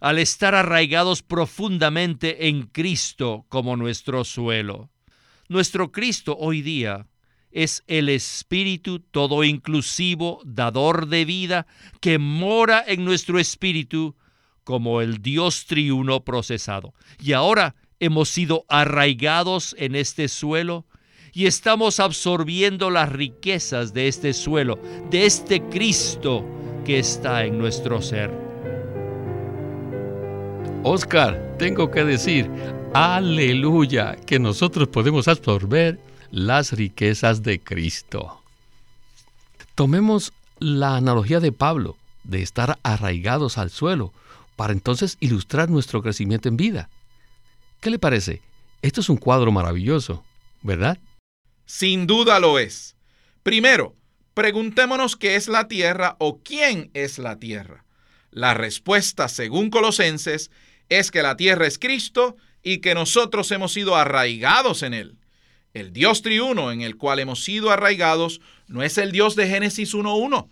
al 0.00 0.18
estar 0.18 0.54
arraigados 0.54 1.22
profundamente 1.22 2.48
en 2.48 2.62
Cristo 2.62 3.46
como 3.48 3.76
nuestro 3.76 4.24
suelo. 4.24 4.90
Nuestro 5.48 5.92
Cristo 5.92 6.36
hoy 6.38 6.62
día 6.62 7.06
es 7.50 7.82
el 7.86 8.08
Espíritu 8.08 9.00
todo 9.00 9.44
inclusivo, 9.44 10.40
dador 10.44 11.08
de 11.08 11.24
vida, 11.24 11.66
que 12.00 12.18
mora 12.18 12.84
en 12.86 13.04
nuestro 13.04 13.38
espíritu 13.38 14.14
como 14.64 15.00
el 15.00 15.20
Dios 15.20 15.66
triuno 15.66 16.24
procesado. 16.24 16.94
Y 17.20 17.32
ahora 17.32 17.74
hemos 17.98 18.28
sido 18.28 18.64
arraigados 18.68 19.74
en 19.78 19.94
este 19.94 20.28
suelo 20.28 20.86
y 21.32 21.46
estamos 21.46 22.00
absorbiendo 22.00 22.90
las 22.90 23.10
riquezas 23.10 23.92
de 23.92 24.08
este 24.08 24.32
suelo, 24.32 24.78
de 25.10 25.26
este 25.26 25.62
Cristo 25.62 26.44
que 26.84 26.98
está 26.98 27.44
en 27.44 27.58
nuestro 27.58 28.00
ser. 28.00 28.30
Oscar, 30.82 31.56
tengo 31.58 31.90
que 31.90 32.04
decir, 32.04 32.50
aleluya, 32.94 34.16
que 34.26 34.38
nosotros 34.38 34.88
podemos 34.88 35.28
absorber 35.28 35.98
las 36.30 36.72
riquezas 36.72 37.42
de 37.42 37.60
Cristo. 37.60 38.42
Tomemos 39.74 40.32
la 40.58 40.96
analogía 40.96 41.40
de 41.40 41.52
Pablo, 41.52 41.96
de 42.24 42.42
estar 42.42 42.78
arraigados 42.82 43.58
al 43.58 43.70
suelo, 43.70 44.12
para 44.56 44.72
entonces 44.72 45.16
ilustrar 45.20 45.70
nuestro 45.70 46.02
crecimiento 46.02 46.48
en 46.48 46.56
vida. 46.56 46.90
¿Qué 47.80 47.90
le 47.90 47.98
parece? 47.98 48.42
Esto 48.82 49.00
es 49.00 49.08
un 49.08 49.16
cuadro 49.16 49.50
maravilloso, 49.52 50.22
¿verdad? 50.62 50.98
Sin 51.64 52.06
duda 52.06 52.38
lo 52.40 52.58
es. 52.58 52.96
Primero, 53.42 53.96
preguntémonos 54.34 55.16
qué 55.16 55.36
es 55.36 55.48
la 55.48 55.66
tierra 55.66 56.16
o 56.18 56.40
quién 56.40 56.90
es 56.94 57.18
la 57.18 57.38
tierra. 57.38 57.84
La 58.30 58.54
respuesta, 58.54 59.28
según 59.28 59.70
Colosenses, 59.70 60.50
es 60.88 61.10
que 61.10 61.22
la 61.22 61.36
tierra 61.36 61.66
es 61.66 61.78
Cristo 61.78 62.36
y 62.62 62.78
que 62.78 62.94
nosotros 62.94 63.50
hemos 63.50 63.72
sido 63.72 63.96
arraigados 63.96 64.82
en 64.82 64.94
él. 64.94 65.19
El 65.72 65.92
Dios 65.92 66.22
triuno 66.22 66.72
en 66.72 66.80
el 66.80 66.96
cual 66.96 67.20
hemos 67.20 67.44
sido 67.44 67.70
arraigados 67.70 68.40
no 68.66 68.82
es 68.82 68.98
el 68.98 69.12
Dios 69.12 69.36
de 69.36 69.46
Génesis 69.46 69.94
1.1, 69.94 70.48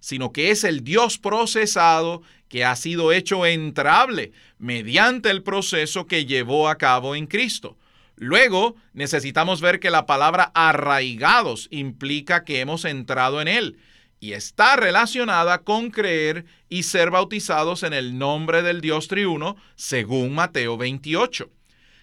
sino 0.00 0.32
que 0.32 0.50
es 0.50 0.64
el 0.64 0.82
Dios 0.82 1.18
procesado 1.18 2.22
que 2.48 2.64
ha 2.64 2.74
sido 2.76 3.12
hecho 3.12 3.44
entrable 3.44 4.32
mediante 4.58 5.30
el 5.30 5.42
proceso 5.42 6.06
que 6.06 6.24
llevó 6.24 6.68
a 6.68 6.76
cabo 6.76 7.14
en 7.14 7.26
Cristo. 7.26 7.76
Luego 8.16 8.76
necesitamos 8.94 9.60
ver 9.60 9.78
que 9.78 9.90
la 9.90 10.06
palabra 10.06 10.52
arraigados 10.54 11.68
implica 11.70 12.44
que 12.44 12.60
hemos 12.60 12.84
entrado 12.86 13.42
en 13.42 13.48
Él 13.48 13.78
y 14.20 14.32
está 14.32 14.76
relacionada 14.76 15.58
con 15.64 15.90
creer 15.90 16.46
y 16.68 16.84
ser 16.84 17.10
bautizados 17.10 17.82
en 17.82 17.92
el 17.92 18.18
nombre 18.18 18.62
del 18.62 18.80
Dios 18.80 19.08
triuno, 19.08 19.56
según 19.74 20.34
Mateo 20.34 20.78
28. 20.78 21.50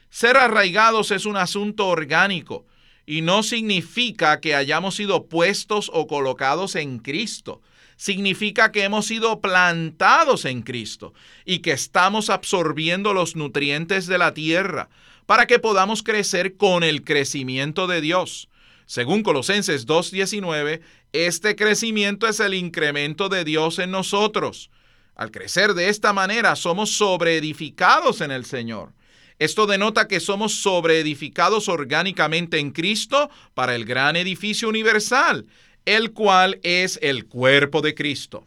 Ser 0.10 0.38
arraigados 0.38 1.12
es 1.12 1.25
un 1.25 1.38
asunto 1.38 1.88
orgánico 1.88 2.66
y 3.06 3.22
no 3.22 3.44
significa 3.44 4.39
que 4.39 4.56
hayamos 4.56 4.96
sido 4.96 5.28
puestos 5.28 5.89
o 5.94 6.08
colocados 6.08 6.75
en 6.75 7.00
Cristo. 7.00 7.62
Significa 7.96 8.72
que 8.72 8.84
hemos 8.84 9.08
sido 9.08 9.42
plantados 9.42 10.46
en 10.46 10.62
Cristo 10.62 11.13
y 11.46 11.60
que 11.60 11.72
estamos 11.72 12.30
absorbiendo 12.30 13.13
los 13.13 13.36
nutrientes 13.36 14.08
de 14.08 14.18
la 14.18 14.34
tierra 14.34 14.89
para 15.25 15.48
que 15.48 15.60
podamos 15.60 16.01
crecer 16.01 16.56
con 16.56 16.84
el 16.84 17.04
crecimiento 17.04 17.88
de 17.88 18.01
Dios. 18.01 18.50
Según 18.86 19.22
Colosenses 19.22 19.86
2.19, 19.86 20.82
este 21.13 21.56
crecimiento 21.56 22.28
es 22.28 22.39
el 22.39 22.56
incremento 22.56 23.30
de 23.30 23.44
Dios 23.44 23.78
en 23.78 23.92
nosotros. 23.92 24.72
Al 25.16 25.30
crecer 25.30 25.74
de 25.74 25.89
esta 25.89 26.13
manera 26.13 26.56
somos 26.56 26.92
sobreedificados 26.92 28.22
en 28.22 28.32
el 28.32 28.46
Señor. 28.46 28.94
Esto 29.39 29.67
denota 29.67 30.10
que 30.10 30.19
somos 30.19 30.62
sobreedificados 30.62 31.69
orgánicamente 31.69 32.60
en 32.60 32.72
Cristo 32.72 33.29
para 33.53 33.74
el 33.74 33.86
gran 33.86 34.17
edificio 34.17 34.67
universal, 34.67 35.48
el 35.86 36.12
cual 36.12 36.60
es 36.62 37.00
el 37.01 37.25
cuerpo 37.25 37.81
de 37.81 37.96
Cristo. 37.96 38.43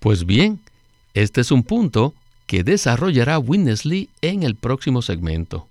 Pues 0.00 0.26
bien, 0.26 0.60
este 1.14 1.40
es 1.40 1.52
un 1.52 1.62
punto 1.62 2.14
que 2.46 2.64
desarrollará 2.64 3.38
Winnesley 3.38 4.08
en 4.20 4.42
el 4.42 4.56
próximo 4.56 5.02
segmento. 5.02 5.68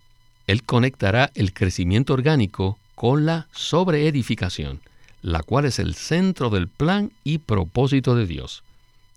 Él 0.47 0.63
conectará 0.63 1.29
el 1.35 1.53
crecimiento 1.53 2.13
orgánico 2.13 2.79
con 2.95 3.25
la 3.25 3.47
sobreedificación, 3.51 4.79
la 5.21 5.43
cual 5.43 5.65
es 5.65 5.77
el 5.77 5.93
centro 5.93 6.49
del 6.49 6.69
plan 6.69 7.11
y 7.25 7.39
propósito 7.39 8.15
de 8.15 8.25
Dios. 8.25 8.63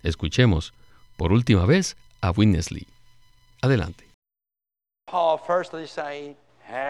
Escuchemos 0.03 0.75
por 1.17 1.33
última 1.33 1.67
vez 1.67 1.97
a 2.21 2.33
Winnesley. 2.33 2.87
Adelante. 3.63 4.14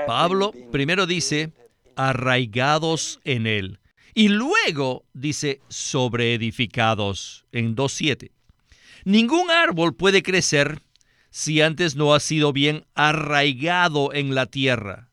Pablo 0.06 0.52
primero 0.70 1.06
dice, 1.06 1.52
arraigados 1.96 3.20
en 3.24 3.46
él. 3.46 3.80
Y 4.14 4.28
luego 4.28 5.04
dice, 5.12 5.60
sobreedificados 5.68 7.44
en 7.52 7.74
2.7. 7.76 8.30
Ningún 9.04 9.50
árbol 9.50 9.94
puede 9.94 10.22
crecer 10.22 10.80
si 11.30 11.60
antes 11.60 11.96
no 11.96 12.14
ha 12.14 12.20
sido 12.20 12.52
bien 12.52 12.86
arraigado 12.94 14.12
en 14.12 14.34
la 14.34 14.46
tierra. 14.46 15.10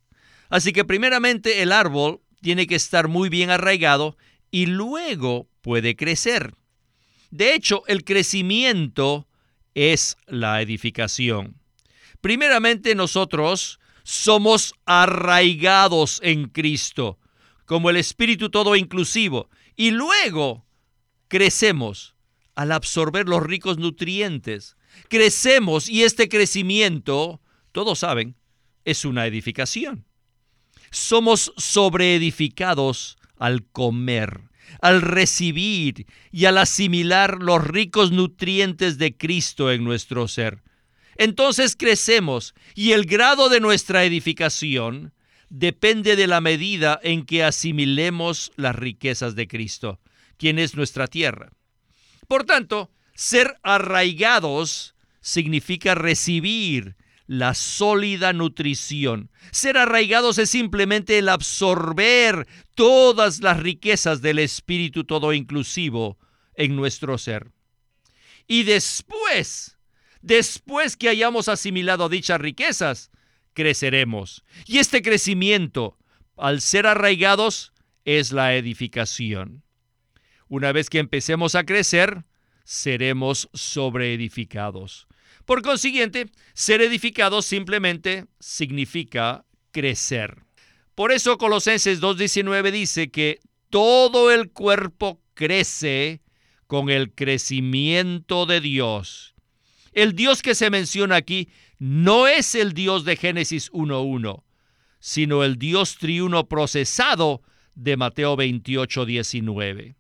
Así 0.50 0.72
que 0.72 0.86
primeramente 0.86 1.64
el 1.64 1.72
árbol 1.72 2.22
tiene 2.42 2.68
que 2.68 2.76
estar 2.76 3.08
muy 3.08 3.30
bien 3.30 3.50
arraigado 3.50 4.18
y 4.52 4.68
luego 4.68 5.48
puede 5.62 5.96
crecer. 5.96 6.54
De 7.32 7.56
hecho, 7.56 7.84
el 7.88 8.04
crecimiento 8.04 9.28
es 9.74 10.18
la 10.28 10.62
edificación. 10.62 11.61
Primeramente 12.22 12.94
nosotros 12.94 13.80
somos 14.04 14.74
arraigados 14.86 16.20
en 16.24 16.48
Cristo, 16.48 17.20
como 17.66 17.90
el 17.90 17.98
Espíritu 17.98 18.50
todo 18.50 18.76
inclusivo, 18.76 19.50
y 19.76 19.92
luego 19.92 20.66
crecemos 21.28 22.16
al 22.56 22.72
absorber 22.72 23.28
los 23.28 23.42
ricos 23.42 23.78
nutrientes. 23.78 24.78
Crecemos 25.08 25.90
y 25.90 26.04
este 26.04 26.30
crecimiento, 26.30 27.42
todos 27.72 28.00
saben, 28.00 28.36
es 28.86 29.06
una 29.06 29.26
edificación. 29.26 30.06
Somos 30.92 31.54
sobreedificados 31.58 33.18
al 33.38 33.66
comer, 33.66 34.42
al 34.82 35.02
recibir 35.02 36.06
y 36.32 36.46
al 36.46 36.58
asimilar 36.58 37.42
los 37.42 37.66
ricos 37.66 38.12
nutrientes 38.12 38.98
de 38.98 39.18
Cristo 39.18 39.72
en 39.72 39.84
nuestro 39.84 40.28
ser 40.28 40.62
entonces 41.22 41.76
crecemos 41.76 42.56
y 42.74 42.94
el 42.94 43.06
grado 43.06 43.48
de 43.50 43.60
nuestra 43.60 44.06
edificación 44.06 45.14
depende 45.52 46.16
de 46.16 46.26
la 46.26 46.42
medida 46.42 47.00
en 47.04 47.28
que 47.28 47.44
asimilemos 47.44 48.52
las 48.56 48.76
riquezas 48.76 49.36
de 49.36 49.48
Cristo, 49.48 50.00
quien 50.38 50.58
es 50.58 50.74
nuestra 50.76 51.06
tierra. 51.06 51.52
Por 52.28 52.46
tanto, 52.46 52.90
ser 53.14 53.60
arraigados 53.62 54.96
significa 55.22 55.94
recibir 55.94 56.96
la 57.28 57.54
sólida 57.54 58.34
nutrición. 58.34 59.30
Ser 59.52 59.78
arraigados 59.78 60.40
es 60.40 60.50
simplemente 60.50 61.20
el 61.20 61.30
absorber 61.30 62.48
todas 62.74 63.42
las 63.42 63.60
riquezas 63.60 64.24
del 64.24 64.40
Espíritu 64.40 65.04
todo 65.04 65.34
inclusivo 65.34 66.18
en 66.56 66.76
nuestro 66.76 67.20
ser. 67.20 67.52
Y 68.48 68.64
después 68.64 69.78
Después 70.22 70.98
que 70.98 71.10
hayamos 71.10 71.48
asimilado 71.48 72.10
dichas 72.10 72.40
riquezas, 72.40 73.12
creceremos. 73.54 74.44
Y 74.66 74.78
este 74.78 75.02
crecimiento, 75.02 75.98
al 76.38 76.62
ser 76.62 76.88
arraigados, 76.88 77.74
es 78.06 78.32
la 78.32 78.56
edificación. 78.56 79.64
Una 80.48 80.72
vez 80.72 80.90
que 80.90 81.00
empecemos 81.00 81.56
a 81.56 81.64
crecer, 81.64 82.26
seremos 82.64 83.50
sobreedificados. 83.54 85.08
Por 85.46 85.62
consiguiente, 85.62 86.30
ser 86.54 86.82
edificados 86.82 87.46
simplemente 87.46 88.26
significa 88.40 89.46
crecer. 89.72 90.44
Por 90.96 91.12
eso 91.12 91.38
Colosenses 91.38 92.02
2.19 92.02 92.72
dice 92.72 93.10
que 93.10 93.40
todo 93.70 94.32
el 94.32 94.52
cuerpo 94.52 95.22
crece 95.34 96.22
con 96.68 96.90
el 96.90 97.14
crecimiento 97.14 98.46
de 98.46 98.62
Dios. 98.62 99.31
El 99.94 100.16
Dios 100.16 100.42
que 100.42 100.56
se 100.56 100.70
menciona 100.70 101.18
aquí 101.18 101.50
no 101.78 102.28
es 102.28 102.56
el 102.56 102.74
Dios 102.74 103.04
de 103.04 103.18
Génesis 103.18 103.70
1.1, 103.72 104.44
sino 105.00 105.44
el 105.44 105.58
Dios 105.58 105.98
triuno 105.98 106.48
procesado 106.48 107.42
de 107.76 107.98
Mateo 107.98 108.38
28, 108.38 109.06
19. 109.06 109.96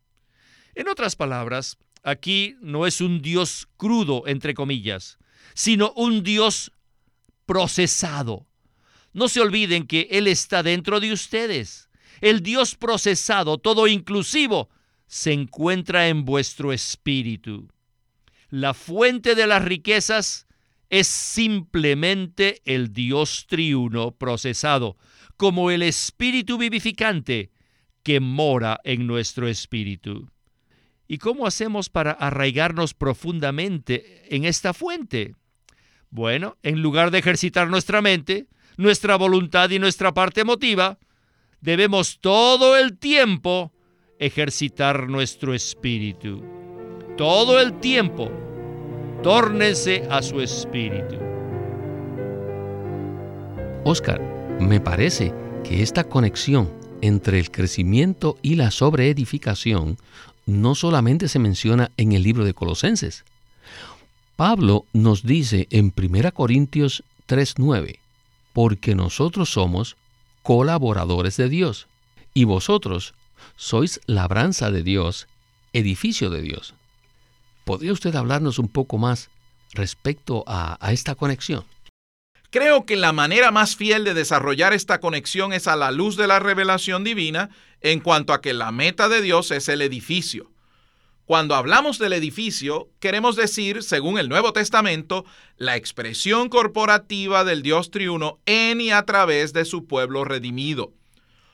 En 0.75 0.87
otras 0.87 1.17
palabras, 1.17 1.77
aquí 2.03 2.55
no 2.61 2.87
es 2.87 3.01
un 3.01 3.21
Dios 3.21 3.67
crudo, 3.75 4.23
entre 4.27 4.53
comillas, 4.53 5.17
sino 5.53 5.91
un 5.97 6.23
Dios 6.23 6.71
procesado. 7.45 8.47
No 9.11 9.27
se 9.27 9.41
olviden 9.41 9.87
que 9.87 10.07
Él 10.11 10.27
está 10.27 10.63
dentro 10.63 11.01
de 11.01 11.11
ustedes. 11.11 11.89
El 12.21 12.41
Dios 12.41 12.75
procesado, 12.75 13.57
todo 13.57 13.87
inclusivo, 13.87 14.69
se 15.07 15.33
encuentra 15.33 16.07
en 16.07 16.23
vuestro 16.23 16.71
espíritu 16.71 17.67
la 18.51 18.73
fuente 18.73 19.33
de 19.33 19.47
las 19.47 19.63
riquezas 19.63 20.45
es 20.89 21.07
simplemente 21.07 22.61
el 22.65 22.91
Dios 22.91 23.47
triuno 23.47 24.11
procesado, 24.11 24.97
como 25.37 25.71
el 25.71 25.81
Espíritu 25.81 26.57
vivificante 26.57 27.49
que 28.03 28.19
mora 28.19 28.79
en 28.83 29.07
nuestro 29.07 29.47
espíritu. 29.47 30.29
¿Y 31.07 31.17
cómo 31.17 31.47
hacemos 31.47 31.89
para 31.89 32.11
arraigarnos 32.11 32.93
profundamente 32.93 34.35
en 34.35 34.43
esta 34.43 34.73
fuente? 34.73 35.33
Bueno, 36.09 36.57
en 36.61 36.81
lugar 36.81 37.09
de 37.09 37.19
ejercitar 37.19 37.69
nuestra 37.69 38.01
mente, 38.01 38.47
nuestra 38.75 39.15
voluntad 39.15 39.69
y 39.69 39.79
nuestra 39.79 40.13
parte 40.13 40.41
emotiva, 40.41 40.99
debemos 41.61 42.19
todo 42.19 42.75
el 42.75 42.97
tiempo 42.97 43.71
ejercitar 44.19 45.07
nuestro 45.07 45.53
espíritu. 45.53 46.60
Todo 47.21 47.59
el 47.59 47.79
tiempo, 47.79 48.31
tórnense 49.21 50.07
a 50.09 50.23
su 50.23 50.41
espíritu. 50.41 51.17
Oscar, 53.83 54.19
me 54.59 54.79
parece 54.79 55.31
que 55.63 55.83
esta 55.83 56.05
conexión 56.05 56.73
entre 57.01 57.37
el 57.37 57.51
crecimiento 57.51 58.39
y 58.41 58.55
la 58.55 58.71
sobreedificación 58.71 59.99
no 60.47 60.73
solamente 60.73 61.27
se 61.27 61.37
menciona 61.37 61.91
en 61.95 62.13
el 62.13 62.23
libro 62.23 62.43
de 62.43 62.55
Colosenses. 62.55 63.23
Pablo 64.35 64.85
nos 64.91 65.21
dice 65.21 65.67
en 65.69 65.93
1 65.95 66.31
Corintios 66.31 67.03
3:9, 67.27 67.99
porque 68.51 68.95
nosotros 68.95 69.51
somos 69.51 69.95
colaboradores 70.41 71.37
de 71.37 71.49
Dios, 71.49 71.85
y 72.33 72.45
vosotros 72.45 73.13
sois 73.57 74.01
labranza 74.07 74.71
de 74.71 74.81
Dios, 74.81 75.27
edificio 75.71 76.31
de 76.31 76.41
Dios. 76.41 76.73
¿Podría 77.71 77.93
usted 77.93 78.13
hablarnos 78.15 78.59
un 78.59 78.67
poco 78.67 78.97
más 78.97 79.29
respecto 79.71 80.43
a, 80.45 80.77
esta 80.91 81.15
conexión? 81.15 81.63
Creo 82.49 82.85
que 82.85 82.97
la 82.97 83.13
manera 83.13 83.49
más 83.49 83.77
fiel 83.77 84.03
de 84.03 84.13
desarrollar 84.13 84.73
esta 84.73 84.99
conexión 84.99 85.53
es 85.53 85.69
a 85.69 85.77
la 85.77 85.89
luz 85.91 86.17
de 86.17 86.27
la 86.27 86.39
revelación 86.39 87.05
divina 87.05 87.49
en 87.79 88.01
cuanto 88.01 88.33
a 88.33 88.41
que 88.41 88.51
la 88.51 88.73
meta 88.73 89.07
de 89.07 89.21
Dios 89.21 89.51
es 89.51 89.69
el 89.69 89.81
edificio. 89.81 90.51
Cuando 91.23 91.55
hablamos 91.55 91.97
del 91.97 92.11
edificio, 92.11 92.89
queremos 92.99 93.37
decir, 93.37 93.83
según 93.83 94.19
el 94.19 94.27
Nuevo 94.27 94.51
Testamento, 94.51 95.23
la 95.55 95.77
expresión 95.77 96.49
corporativa 96.49 97.45
del 97.45 97.61
Dios 97.61 97.89
triuno 97.89 98.41
en 98.47 98.81
y 98.81 98.91
a 98.91 99.05
través 99.05 99.53
de 99.53 99.63
su 99.63 99.85
pueblo 99.87 100.25
redimido. 100.25 100.91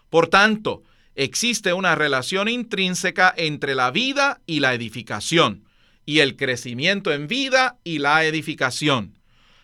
Por 0.10 0.30
tanto, 0.30 0.82
existe 1.14 1.74
una 1.74 1.94
relación 1.94 2.48
intrínseca 2.48 3.32
entre 3.38 3.76
la 3.76 3.92
vida 3.92 4.42
y 4.48 4.62
la 4.62 4.74
edificación, 4.74 5.67
y 6.08 6.22
el 6.22 6.38
crecimiento 6.38 7.12
en 7.12 7.28
vida 7.28 7.78
y 7.84 8.00
la 8.00 8.24
edificación. 8.24 9.20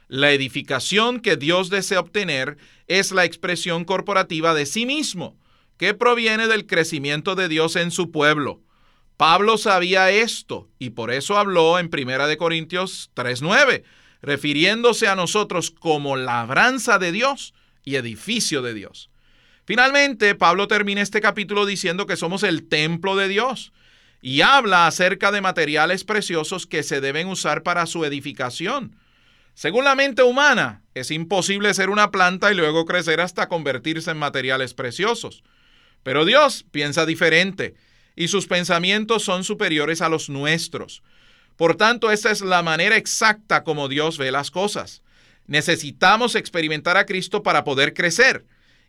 La 0.09 0.33
edificación 0.33 1.21
que 1.21 1.37
Dios 1.37 1.69
desea 1.69 2.01
obtener 2.01 2.57
es 2.87 3.13
la 3.13 3.23
expresión 3.23 3.85
corporativa 3.85 4.53
de 4.53 4.65
sí 4.65 4.85
mismo, 4.85 5.37
que 5.77 5.93
proviene 5.93 6.47
del 6.47 6.67
crecimiento 6.67 7.35
de 7.35 7.47
Dios 7.47 7.77
en 7.77 7.91
su 7.91 8.11
pueblo. 8.11 8.61
Pablo 9.15 9.57
sabía 9.57 10.11
esto 10.11 10.69
y 10.79 10.89
por 10.89 11.11
eso 11.11 11.37
habló 11.37 11.79
en 11.79 11.89
1 11.89 12.37
Corintios 12.37 13.09
3:9, 13.15 13.83
refiriéndose 14.21 15.07
a 15.07 15.15
nosotros 15.15 15.71
como 15.71 16.17
labranza 16.17 16.99
de 16.99 17.13
Dios 17.13 17.53
y 17.85 17.95
edificio 17.95 18.61
de 18.61 18.73
Dios. 18.73 19.09
Finalmente, 19.63 20.35
Pablo 20.35 20.67
termina 20.67 21.01
este 21.01 21.21
capítulo 21.21 21.65
diciendo 21.65 22.05
que 22.05 22.17
somos 22.17 22.43
el 22.43 22.67
templo 22.67 23.15
de 23.15 23.29
Dios 23.29 23.71
y 24.25 24.39
habla 24.39 24.87
acerca 24.87 25.33
de 25.33 25.41
materiales 25.41 26.05
preciosos 26.05 26.65
que 26.65 26.81
se 26.81 27.01
deben 27.01 27.27
usar 27.27 27.61
para 27.61 27.85
su 27.85 28.05
edificación. 28.05 28.95
Según 29.53 29.83
la 29.83 29.95
mente 29.95 30.23
humana, 30.23 30.81
es 30.93 31.11
imposible 31.11 31.73
ser 31.73 31.89
una 31.89 32.09
planta 32.09 32.49
y 32.49 32.55
luego 32.55 32.85
crecer 32.85 33.19
hasta 33.19 33.49
convertirse 33.49 34.11
en 34.11 34.17
materiales 34.17 34.73
preciosos. 34.73 35.43
Pero 36.03 36.23
Dios 36.23 36.65
piensa 36.71 37.05
diferente 37.05 37.75
y 38.15 38.29
sus 38.29 38.47
pensamientos 38.47 39.23
son 39.23 39.43
superiores 39.43 40.01
a 40.01 40.07
los 40.07 40.29
nuestros. 40.29 41.03
Por 41.57 41.75
tanto, 41.75 42.09
esta 42.09 42.31
es 42.31 42.39
la 42.39 42.63
manera 42.63 42.95
exacta 42.95 43.65
como 43.65 43.89
Dios 43.89 44.17
ve 44.17 44.31
las 44.31 44.51
cosas. 44.51 45.01
Necesitamos 45.47 46.35
experimentar 46.35 46.95
a 46.95 47.05
Cristo 47.05 47.43
para 47.43 47.65
poder 47.65 47.93
crecer. 47.93 48.45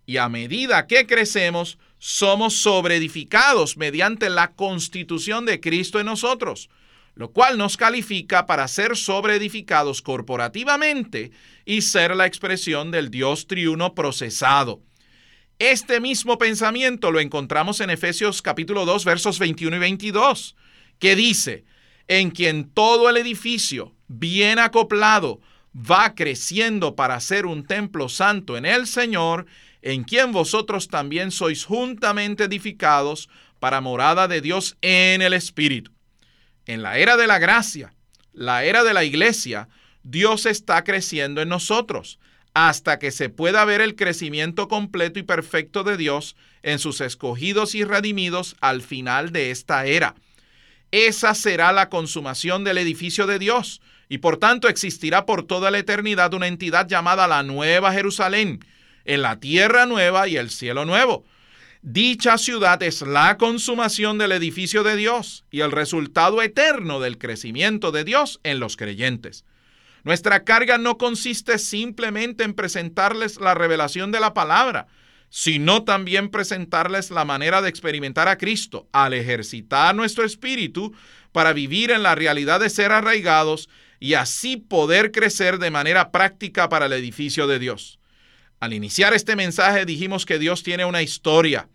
Y 0.06 0.18
a 0.18 0.28
medida 0.28 0.86
que 0.86 1.08
crecemos, 1.08 1.76
somos 2.06 2.56
sobreedificados 2.56 3.78
mediante 3.78 4.28
la 4.28 4.52
constitución 4.52 5.46
de 5.46 5.58
Cristo 5.58 5.98
en 6.00 6.04
nosotros 6.04 6.68
lo 7.14 7.30
cual 7.30 7.56
nos 7.58 7.76
califica 7.76 8.46
para 8.46 8.66
ser 8.68 8.96
sobreedificados 8.96 10.02
corporativamente 10.02 11.30
y 11.64 11.82
ser 11.82 12.14
la 12.16 12.26
expresión 12.26 12.90
del 12.90 13.10
Dios 13.10 13.46
triuno 13.46 13.94
procesado. 13.94 14.82
Este 15.58 16.00
mismo 16.00 16.38
pensamiento 16.38 17.12
lo 17.12 17.20
encontramos 17.20 17.80
en 17.80 17.90
Efesios 17.90 18.42
capítulo 18.42 18.84
2 18.84 19.04
versos 19.04 19.38
21 19.38 19.76
y 19.76 19.78
22, 19.78 20.56
que 20.98 21.14
dice, 21.14 21.64
en 22.08 22.32
quien 22.32 22.68
todo 22.68 23.08
el 23.08 23.16
edificio, 23.16 23.94
bien 24.08 24.58
acoplado, 24.58 25.40
va 25.74 26.14
creciendo 26.14 26.96
para 26.96 27.18
ser 27.20 27.46
un 27.46 27.64
templo 27.64 28.08
santo 28.08 28.56
en 28.56 28.66
el 28.66 28.88
Señor, 28.88 29.46
en 29.84 30.02
quien 30.02 30.32
vosotros 30.32 30.88
también 30.88 31.30
sois 31.30 31.66
juntamente 31.66 32.44
edificados 32.44 33.28
para 33.60 33.82
morada 33.82 34.28
de 34.28 34.40
Dios 34.40 34.78
en 34.80 35.20
el 35.20 35.34
Espíritu. 35.34 35.92
En 36.64 36.82
la 36.82 36.96
era 36.96 37.18
de 37.18 37.26
la 37.26 37.38
gracia, 37.38 37.92
la 38.32 38.64
era 38.64 38.82
de 38.82 38.94
la 38.94 39.04
iglesia, 39.04 39.68
Dios 40.02 40.46
está 40.46 40.82
creciendo 40.84 41.42
en 41.42 41.50
nosotros 41.50 42.18
hasta 42.54 42.98
que 42.98 43.10
se 43.10 43.28
pueda 43.28 43.62
ver 43.66 43.82
el 43.82 43.94
crecimiento 43.94 44.68
completo 44.68 45.18
y 45.18 45.22
perfecto 45.22 45.84
de 45.84 45.98
Dios 45.98 46.34
en 46.62 46.78
sus 46.78 47.02
escogidos 47.02 47.74
y 47.74 47.84
redimidos 47.84 48.56
al 48.62 48.80
final 48.80 49.32
de 49.32 49.50
esta 49.50 49.84
era. 49.84 50.14
Esa 50.92 51.34
será 51.34 51.72
la 51.72 51.90
consumación 51.90 52.64
del 52.64 52.78
edificio 52.78 53.26
de 53.26 53.38
Dios 53.38 53.82
y 54.08 54.18
por 54.18 54.38
tanto 54.38 54.68
existirá 54.68 55.26
por 55.26 55.42
toda 55.42 55.70
la 55.70 55.78
eternidad 55.78 56.32
una 56.32 56.46
entidad 56.46 56.88
llamada 56.88 57.28
la 57.28 57.42
Nueva 57.42 57.92
Jerusalén, 57.92 58.60
en 59.04 59.22
la 59.22 59.40
tierra 59.40 59.86
nueva 59.86 60.28
y 60.28 60.36
el 60.36 60.50
cielo 60.50 60.84
nuevo 60.84 61.24
Dicha 61.86 62.38
ciudad 62.38 62.82
es 62.82 63.02
la 63.02 63.36
consumación 63.36 64.16
del 64.16 64.32
edificio 64.32 64.84
de 64.84 64.96
Dios 64.96 65.44
y 65.50 65.60
el 65.60 65.70
resultado 65.70 66.40
eterno 66.40 66.98
del 66.98 67.18
crecimiento 67.18 67.92
de 67.92 68.04
Dios 68.04 68.40
en 68.42 68.58
los 68.58 68.78
creyentes. 68.78 69.44
Nuestra 70.02 70.44
carga 70.44 70.78
no 70.78 70.96
consiste 70.96 71.58
simplemente 71.58 72.42
en 72.42 72.54
presentarles 72.54 73.38
la 73.38 73.52
revelación 73.52 74.12
de 74.12 74.20
la 74.20 74.32
palabra, 74.32 74.86
sino 75.28 75.84
también 75.84 76.30
presentarles 76.30 77.10
la 77.10 77.26
manera 77.26 77.60
de 77.60 77.68
experimentar 77.68 78.28
a 78.28 78.38
Cristo 78.38 78.88
al 78.92 79.12
ejercitar 79.12 79.94
nuestro 79.94 80.24
espíritu 80.24 80.94
para 81.32 81.52
vivir 81.52 81.90
en 81.90 82.02
la 82.02 82.14
realidad 82.14 82.60
de 82.60 82.70
ser 82.70 82.92
arraigados 82.92 83.68
y 84.00 84.14
así 84.14 84.56
poder 84.56 85.12
crecer 85.12 85.58
de 85.58 85.70
manera 85.70 86.10
práctica 86.10 86.70
para 86.70 86.86
el 86.86 86.94
edificio 86.94 87.46
de 87.46 87.58
Dios. 87.58 87.98
Al 88.64 88.72
iniciar 88.72 89.14
este 89.14 89.36
mensaje 89.36 89.84
dijimos 89.84 90.24
que 90.26 90.38
Dios 90.38 90.62
tiene 90.62 90.84
una 90.84 91.02
historia 91.02 91.68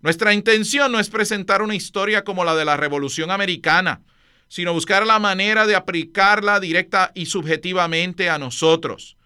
nuestra 0.00 0.34
intención 0.34 0.92
no 0.92 1.00
es 1.00 1.08
presentar 1.08 1.62
una 1.62 1.74
historia 1.74 2.22
como 2.22 2.44
la 2.44 2.54
de 2.54 2.64
la 2.64 2.76
Revolución 2.76 3.30
Americana, 3.30 4.02
sino 4.46 4.72
buscar 4.72 5.06
la 5.06 5.18
manera 5.18 5.66
de 5.66 5.74
aplicarla 5.74 6.60
directa 6.60 7.10
y 7.14 7.26
subjetivamente 7.26 8.30
a 8.30 8.38
nosotros. 8.38 9.16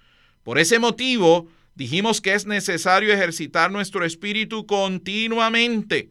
Por 0.43 0.59
ese 0.59 0.79
motivo, 0.79 1.49
dijimos 1.75 2.21
que 2.21 2.35
es 2.35 2.47
necesario 2.47 3.13
ejercitar 3.13 3.71
nuestro 3.71 4.05
espíritu 4.05 4.67
continuamente. 4.67 6.11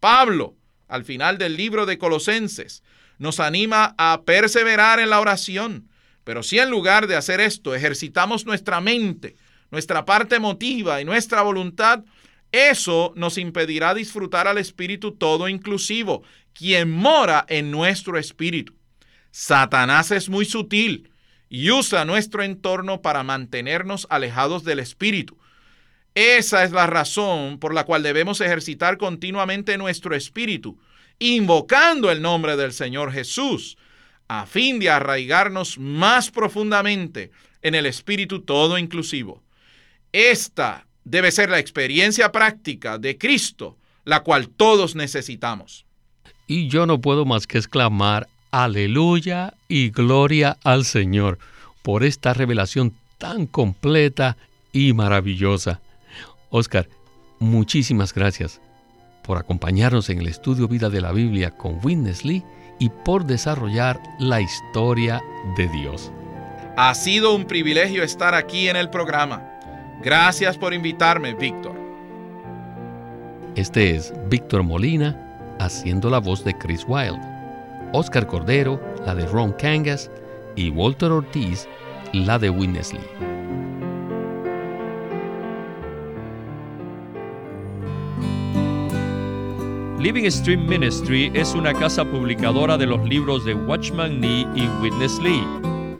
Pablo, 0.00 0.54
al 0.86 1.04
final 1.04 1.36
del 1.36 1.56
libro 1.56 1.84
de 1.84 1.98
Colosenses, 1.98 2.82
nos 3.18 3.40
anima 3.40 3.94
a 3.98 4.22
perseverar 4.24 5.00
en 5.00 5.10
la 5.10 5.20
oración. 5.20 5.88
Pero 6.24 6.42
si 6.42 6.58
en 6.58 6.70
lugar 6.70 7.08
de 7.08 7.16
hacer 7.16 7.40
esto 7.40 7.74
ejercitamos 7.74 8.46
nuestra 8.46 8.80
mente, 8.80 9.36
nuestra 9.70 10.04
parte 10.04 10.36
emotiva 10.36 11.00
y 11.00 11.04
nuestra 11.04 11.42
voluntad, 11.42 12.04
eso 12.52 13.12
nos 13.16 13.36
impedirá 13.36 13.94
disfrutar 13.94 14.48
al 14.48 14.58
Espíritu 14.58 15.12
todo 15.12 15.48
inclusivo, 15.48 16.22
quien 16.54 16.90
mora 16.90 17.44
en 17.48 17.70
nuestro 17.70 18.18
espíritu. 18.18 18.74
Satanás 19.30 20.10
es 20.10 20.28
muy 20.28 20.44
sutil 20.44 21.10
y 21.50 21.70
usa 21.70 22.04
nuestro 22.04 22.42
entorno 22.42 23.02
para 23.02 23.22
mantenernos 23.22 24.06
alejados 24.10 24.64
del 24.64 24.78
Espíritu. 24.78 25.38
Esa 26.14 26.64
es 26.64 26.72
la 26.72 26.86
razón 26.86 27.58
por 27.58 27.74
la 27.74 27.84
cual 27.84 28.02
debemos 28.02 28.40
ejercitar 28.40 28.96
continuamente 28.96 29.78
nuestro 29.78 30.16
espíritu, 30.16 30.80
invocando 31.18 32.10
el 32.10 32.22
nombre 32.22 32.56
del 32.56 32.72
Señor 32.72 33.12
Jesús, 33.12 33.76
a 34.26 34.46
fin 34.46 34.78
de 34.78 34.90
arraigarnos 34.90 35.78
más 35.78 36.30
profundamente 36.30 37.30
en 37.62 37.74
el 37.74 37.86
espíritu 37.86 38.40
todo 38.40 38.78
inclusivo. 38.78 39.42
Esta 40.12 40.86
debe 41.04 41.30
ser 41.30 41.50
la 41.50 41.58
experiencia 41.58 42.32
práctica 42.32 42.98
de 42.98 43.18
Cristo, 43.18 43.76
la 44.04 44.20
cual 44.20 44.48
todos 44.48 44.94
necesitamos. 44.94 45.84
Y 46.46 46.68
yo 46.68 46.86
no 46.86 47.00
puedo 47.00 47.24
más 47.24 47.46
que 47.46 47.58
exclamar, 47.58 48.28
aleluya 48.50 49.54
y 49.68 49.90
gloria 49.90 50.56
al 50.64 50.84
Señor 50.84 51.38
por 51.82 52.04
esta 52.04 52.32
revelación 52.34 52.94
tan 53.18 53.46
completa 53.46 54.36
y 54.72 54.92
maravillosa. 54.92 55.80
Oscar, 56.50 56.88
muchísimas 57.38 58.14
gracias 58.14 58.60
por 59.24 59.36
acompañarnos 59.36 60.08
en 60.08 60.20
el 60.20 60.28
estudio 60.28 60.68
Vida 60.68 60.88
de 60.88 61.02
la 61.02 61.12
Biblia 61.12 61.50
con 61.50 61.80
Witness 61.84 62.24
Lee 62.24 62.42
y 62.78 62.88
por 63.04 63.26
desarrollar 63.26 64.00
la 64.18 64.40
historia 64.40 65.22
de 65.56 65.68
Dios. 65.68 66.10
Ha 66.78 66.94
sido 66.94 67.34
un 67.34 67.44
privilegio 67.44 68.02
estar 68.02 68.34
aquí 68.34 68.68
en 68.68 68.76
el 68.76 68.88
programa. 68.88 69.57
Gracias 70.02 70.56
por 70.56 70.72
invitarme, 70.72 71.34
Víctor. 71.34 71.74
Este 73.56 73.96
es 73.96 74.12
Víctor 74.28 74.62
Molina 74.62 75.56
haciendo 75.58 76.08
la 76.08 76.18
voz 76.18 76.44
de 76.44 76.56
Chris 76.56 76.84
Wilde, 76.86 77.20
Oscar 77.92 78.26
Cordero, 78.26 78.80
la 79.04 79.14
de 79.16 79.26
Ron 79.26 79.52
Kangas 79.54 80.10
y 80.54 80.70
Walter 80.70 81.10
Ortiz, 81.10 81.66
la 82.12 82.38
de 82.38 82.50
Witness 82.50 82.92
Lee. 82.92 83.00
Living 89.98 90.30
Stream 90.30 90.64
Ministry 90.68 91.32
es 91.34 91.54
una 91.54 91.74
casa 91.74 92.04
publicadora 92.04 92.78
de 92.78 92.86
los 92.86 93.04
libros 93.08 93.44
de 93.44 93.54
Watchman 93.54 94.20
Nee 94.20 94.46
y 94.54 94.68
Witness 94.80 95.18
Lee. 95.18 95.44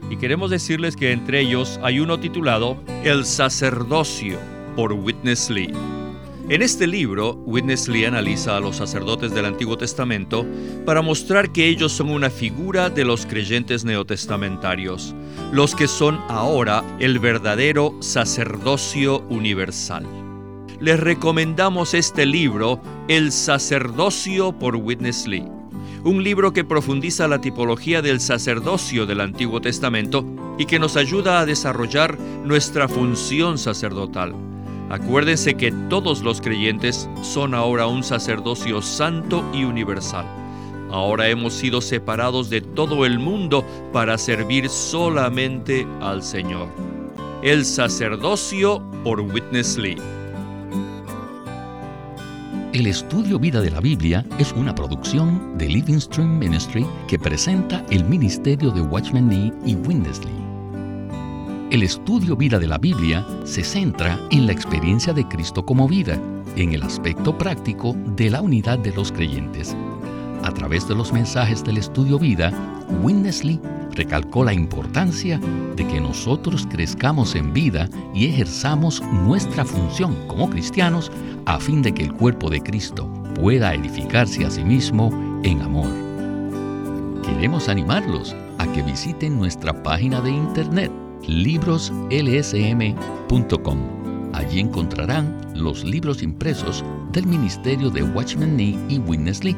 Y 0.09 0.17
queremos 0.17 0.49
decirles 0.49 0.95
que 0.95 1.11
entre 1.11 1.41
ellos 1.41 1.79
hay 1.83 1.99
uno 1.99 2.19
titulado 2.19 2.77
El 3.03 3.25
sacerdocio 3.25 4.39
por 4.75 4.93
Witness 4.93 5.49
Lee. 5.49 5.73
En 6.49 6.63
este 6.63 6.87
libro, 6.87 7.35
Witness 7.45 7.87
Lee 7.87 8.05
analiza 8.05 8.57
a 8.57 8.59
los 8.59 8.77
sacerdotes 8.77 9.33
del 9.33 9.45
Antiguo 9.45 9.77
Testamento 9.77 10.47
para 10.83 11.03
mostrar 11.03 11.51
que 11.51 11.67
ellos 11.67 11.91
son 11.91 12.09
una 12.09 12.31
figura 12.31 12.89
de 12.89 13.05
los 13.05 13.27
creyentes 13.27 13.85
neotestamentarios, 13.85 15.13
los 15.51 15.75
que 15.75 15.87
son 15.87 16.19
ahora 16.27 16.83
el 16.99 17.19
verdadero 17.19 17.95
sacerdocio 17.99 19.19
universal 19.29 20.07
les 20.79 20.99
recomendamos 20.99 21.93
este 21.93 22.25
libro, 22.25 22.81
El 23.07 23.31
sacerdocio 23.31 24.53
por 24.57 24.77
Witness 24.77 25.27
Lee, 25.27 25.45
un 26.03 26.23
libro 26.23 26.53
que 26.53 26.63
profundiza 26.63 27.27
la 27.27 27.41
tipología 27.41 28.01
del 28.01 28.19
sacerdocio 28.19 29.05
del 29.05 29.21
Antiguo 29.21 29.61
Testamento 29.61 30.25
y 30.57 30.65
que 30.65 30.79
nos 30.79 30.97
ayuda 30.97 31.39
a 31.39 31.45
desarrollar 31.45 32.17
nuestra 32.19 32.87
función 32.87 33.57
sacerdotal. 33.57 34.33
Acuérdense 34.89 35.55
que 35.55 35.71
todos 35.89 36.23
los 36.23 36.41
creyentes 36.41 37.07
son 37.21 37.53
ahora 37.53 37.87
un 37.87 38.03
sacerdocio 38.03 38.81
santo 38.81 39.43
y 39.53 39.63
universal. 39.63 40.25
Ahora 40.91 41.29
hemos 41.29 41.53
sido 41.53 41.81
separados 41.81 42.49
de 42.49 42.61
todo 42.61 43.05
el 43.05 43.19
mundo 43.19 43.63
para 43.93 44.17
servir 44.17 44.67
solamente 44.69 45.85
al 46.01 46.23
Señor. 46.23 46.69
El 47.43 47.63
sacerdocio 47.65 48.81
por 49.03 49.21
Witness 49.21 49.77
Lee. 49.77 49.97
El 52.71 52.85
estudio 52.85 53.39
Vida 53.39 53.61
de 53.61 53.71
la 53.71 53.81
Biblia 53.81 54.23
es 54.37 54.51
una 54.51 54.75
producción 54.75 55.57
de 55.57 55.67
Living 55.67 55.97
Stream 55.97 56.37
Ministry 56.37 56.85
que 57.07 57.17
presenta 57.17 57.83
el 57.89 58.03
ministerio 58.03 58.69
de 58.69 58.81
Watchman 58.81 59.27
Nee 59.27 59.51
y 59.65 59.73
Windesley. 59.73 60.35
El 61.71 61.81
estudio 61.81 62.35
Vida 62.35 62.59
de 62.59 62.67
la 62.67 62.77
Biblia 62.77 63.25
se 63.43 63.63
centra 63.63 64.19
en 64.29 64.45
la 64.45 64.51
experiencia 64.51 65.13
de 65.13 65.27
Cristo 65.27 65.65
como 65.65 65.87
vida, 65.87 66.21
en 66.55 66.73
el 66.73 66.83
aspecto 66.83 67.35
práctico 67.35 67.95
de 68.15 68.29
la 68.29 68.39
unidad 68.39 68.77
de 68.77 68.93
los 68.93 69.11
creyentes. 69.11 69.75
A 70.43 70.51
través 70.51 70.87
de 70.87 70.93
los 70.93 71.11
mensajes 71.11 71.63
del 71.63 71.79
estudio 71.79 72.19
Vida, 72.19 72.53
Windesley 73.01 73.59
recalcó 73.99 74.45
la 74.45 74.53
importancia 74.53 75.41
de 75.75 75.85
que 75.85 75.99
nosotros 75.99 76.65
crezcamos 76.71 77.35
en 77.35 77.51
vida 77.51 77.89
y 78.15 78.27
ejerzamos 78.27 79.01
nuestra 79.01 79.65
función 79.65 80.15
como 80.25 80.49
cristianos 80.49 81.11
a 81.45 81.59
fin 81.59 81.81
de 81.81 81.93
que 81.93 82.03
el 82.03 82.13
cuerpo 82.13 82.49
de 82.49 82.61
Cristo 82.61 83.11
pueda 83.35 83.73
edificarse 83.73 84.45
a 84.45 84.51
sí 84.51 84.63
mismo 84.63 85.09
en 85.43 85.61
amor. 85.61 85.89
Queremos 87.23 87.67
animarlos 87.67 88.33
a 88.57 88.71
que 88.71 88.83
visiten 88.83 89.37
nuestra 89.37 89.83
página 89.83 90.21
de 90.21 90.31
internet 90.31 90.89
libroslsm.com. 91.27 93.79
Allí 94.31 94.61
encontrarán 94.61 95.41
los 95.55 95.83
libros 95.83 96.23
impresos 96.23 96.85
del 97.11 97.27
Ministerio 97.27 97.89
de 97.89 98.03
Watchman 98.03 98.55
Nee 98.55 98.79
y 98.87 98.99
Witness 98.99 99.43
Lee 99.43 99.57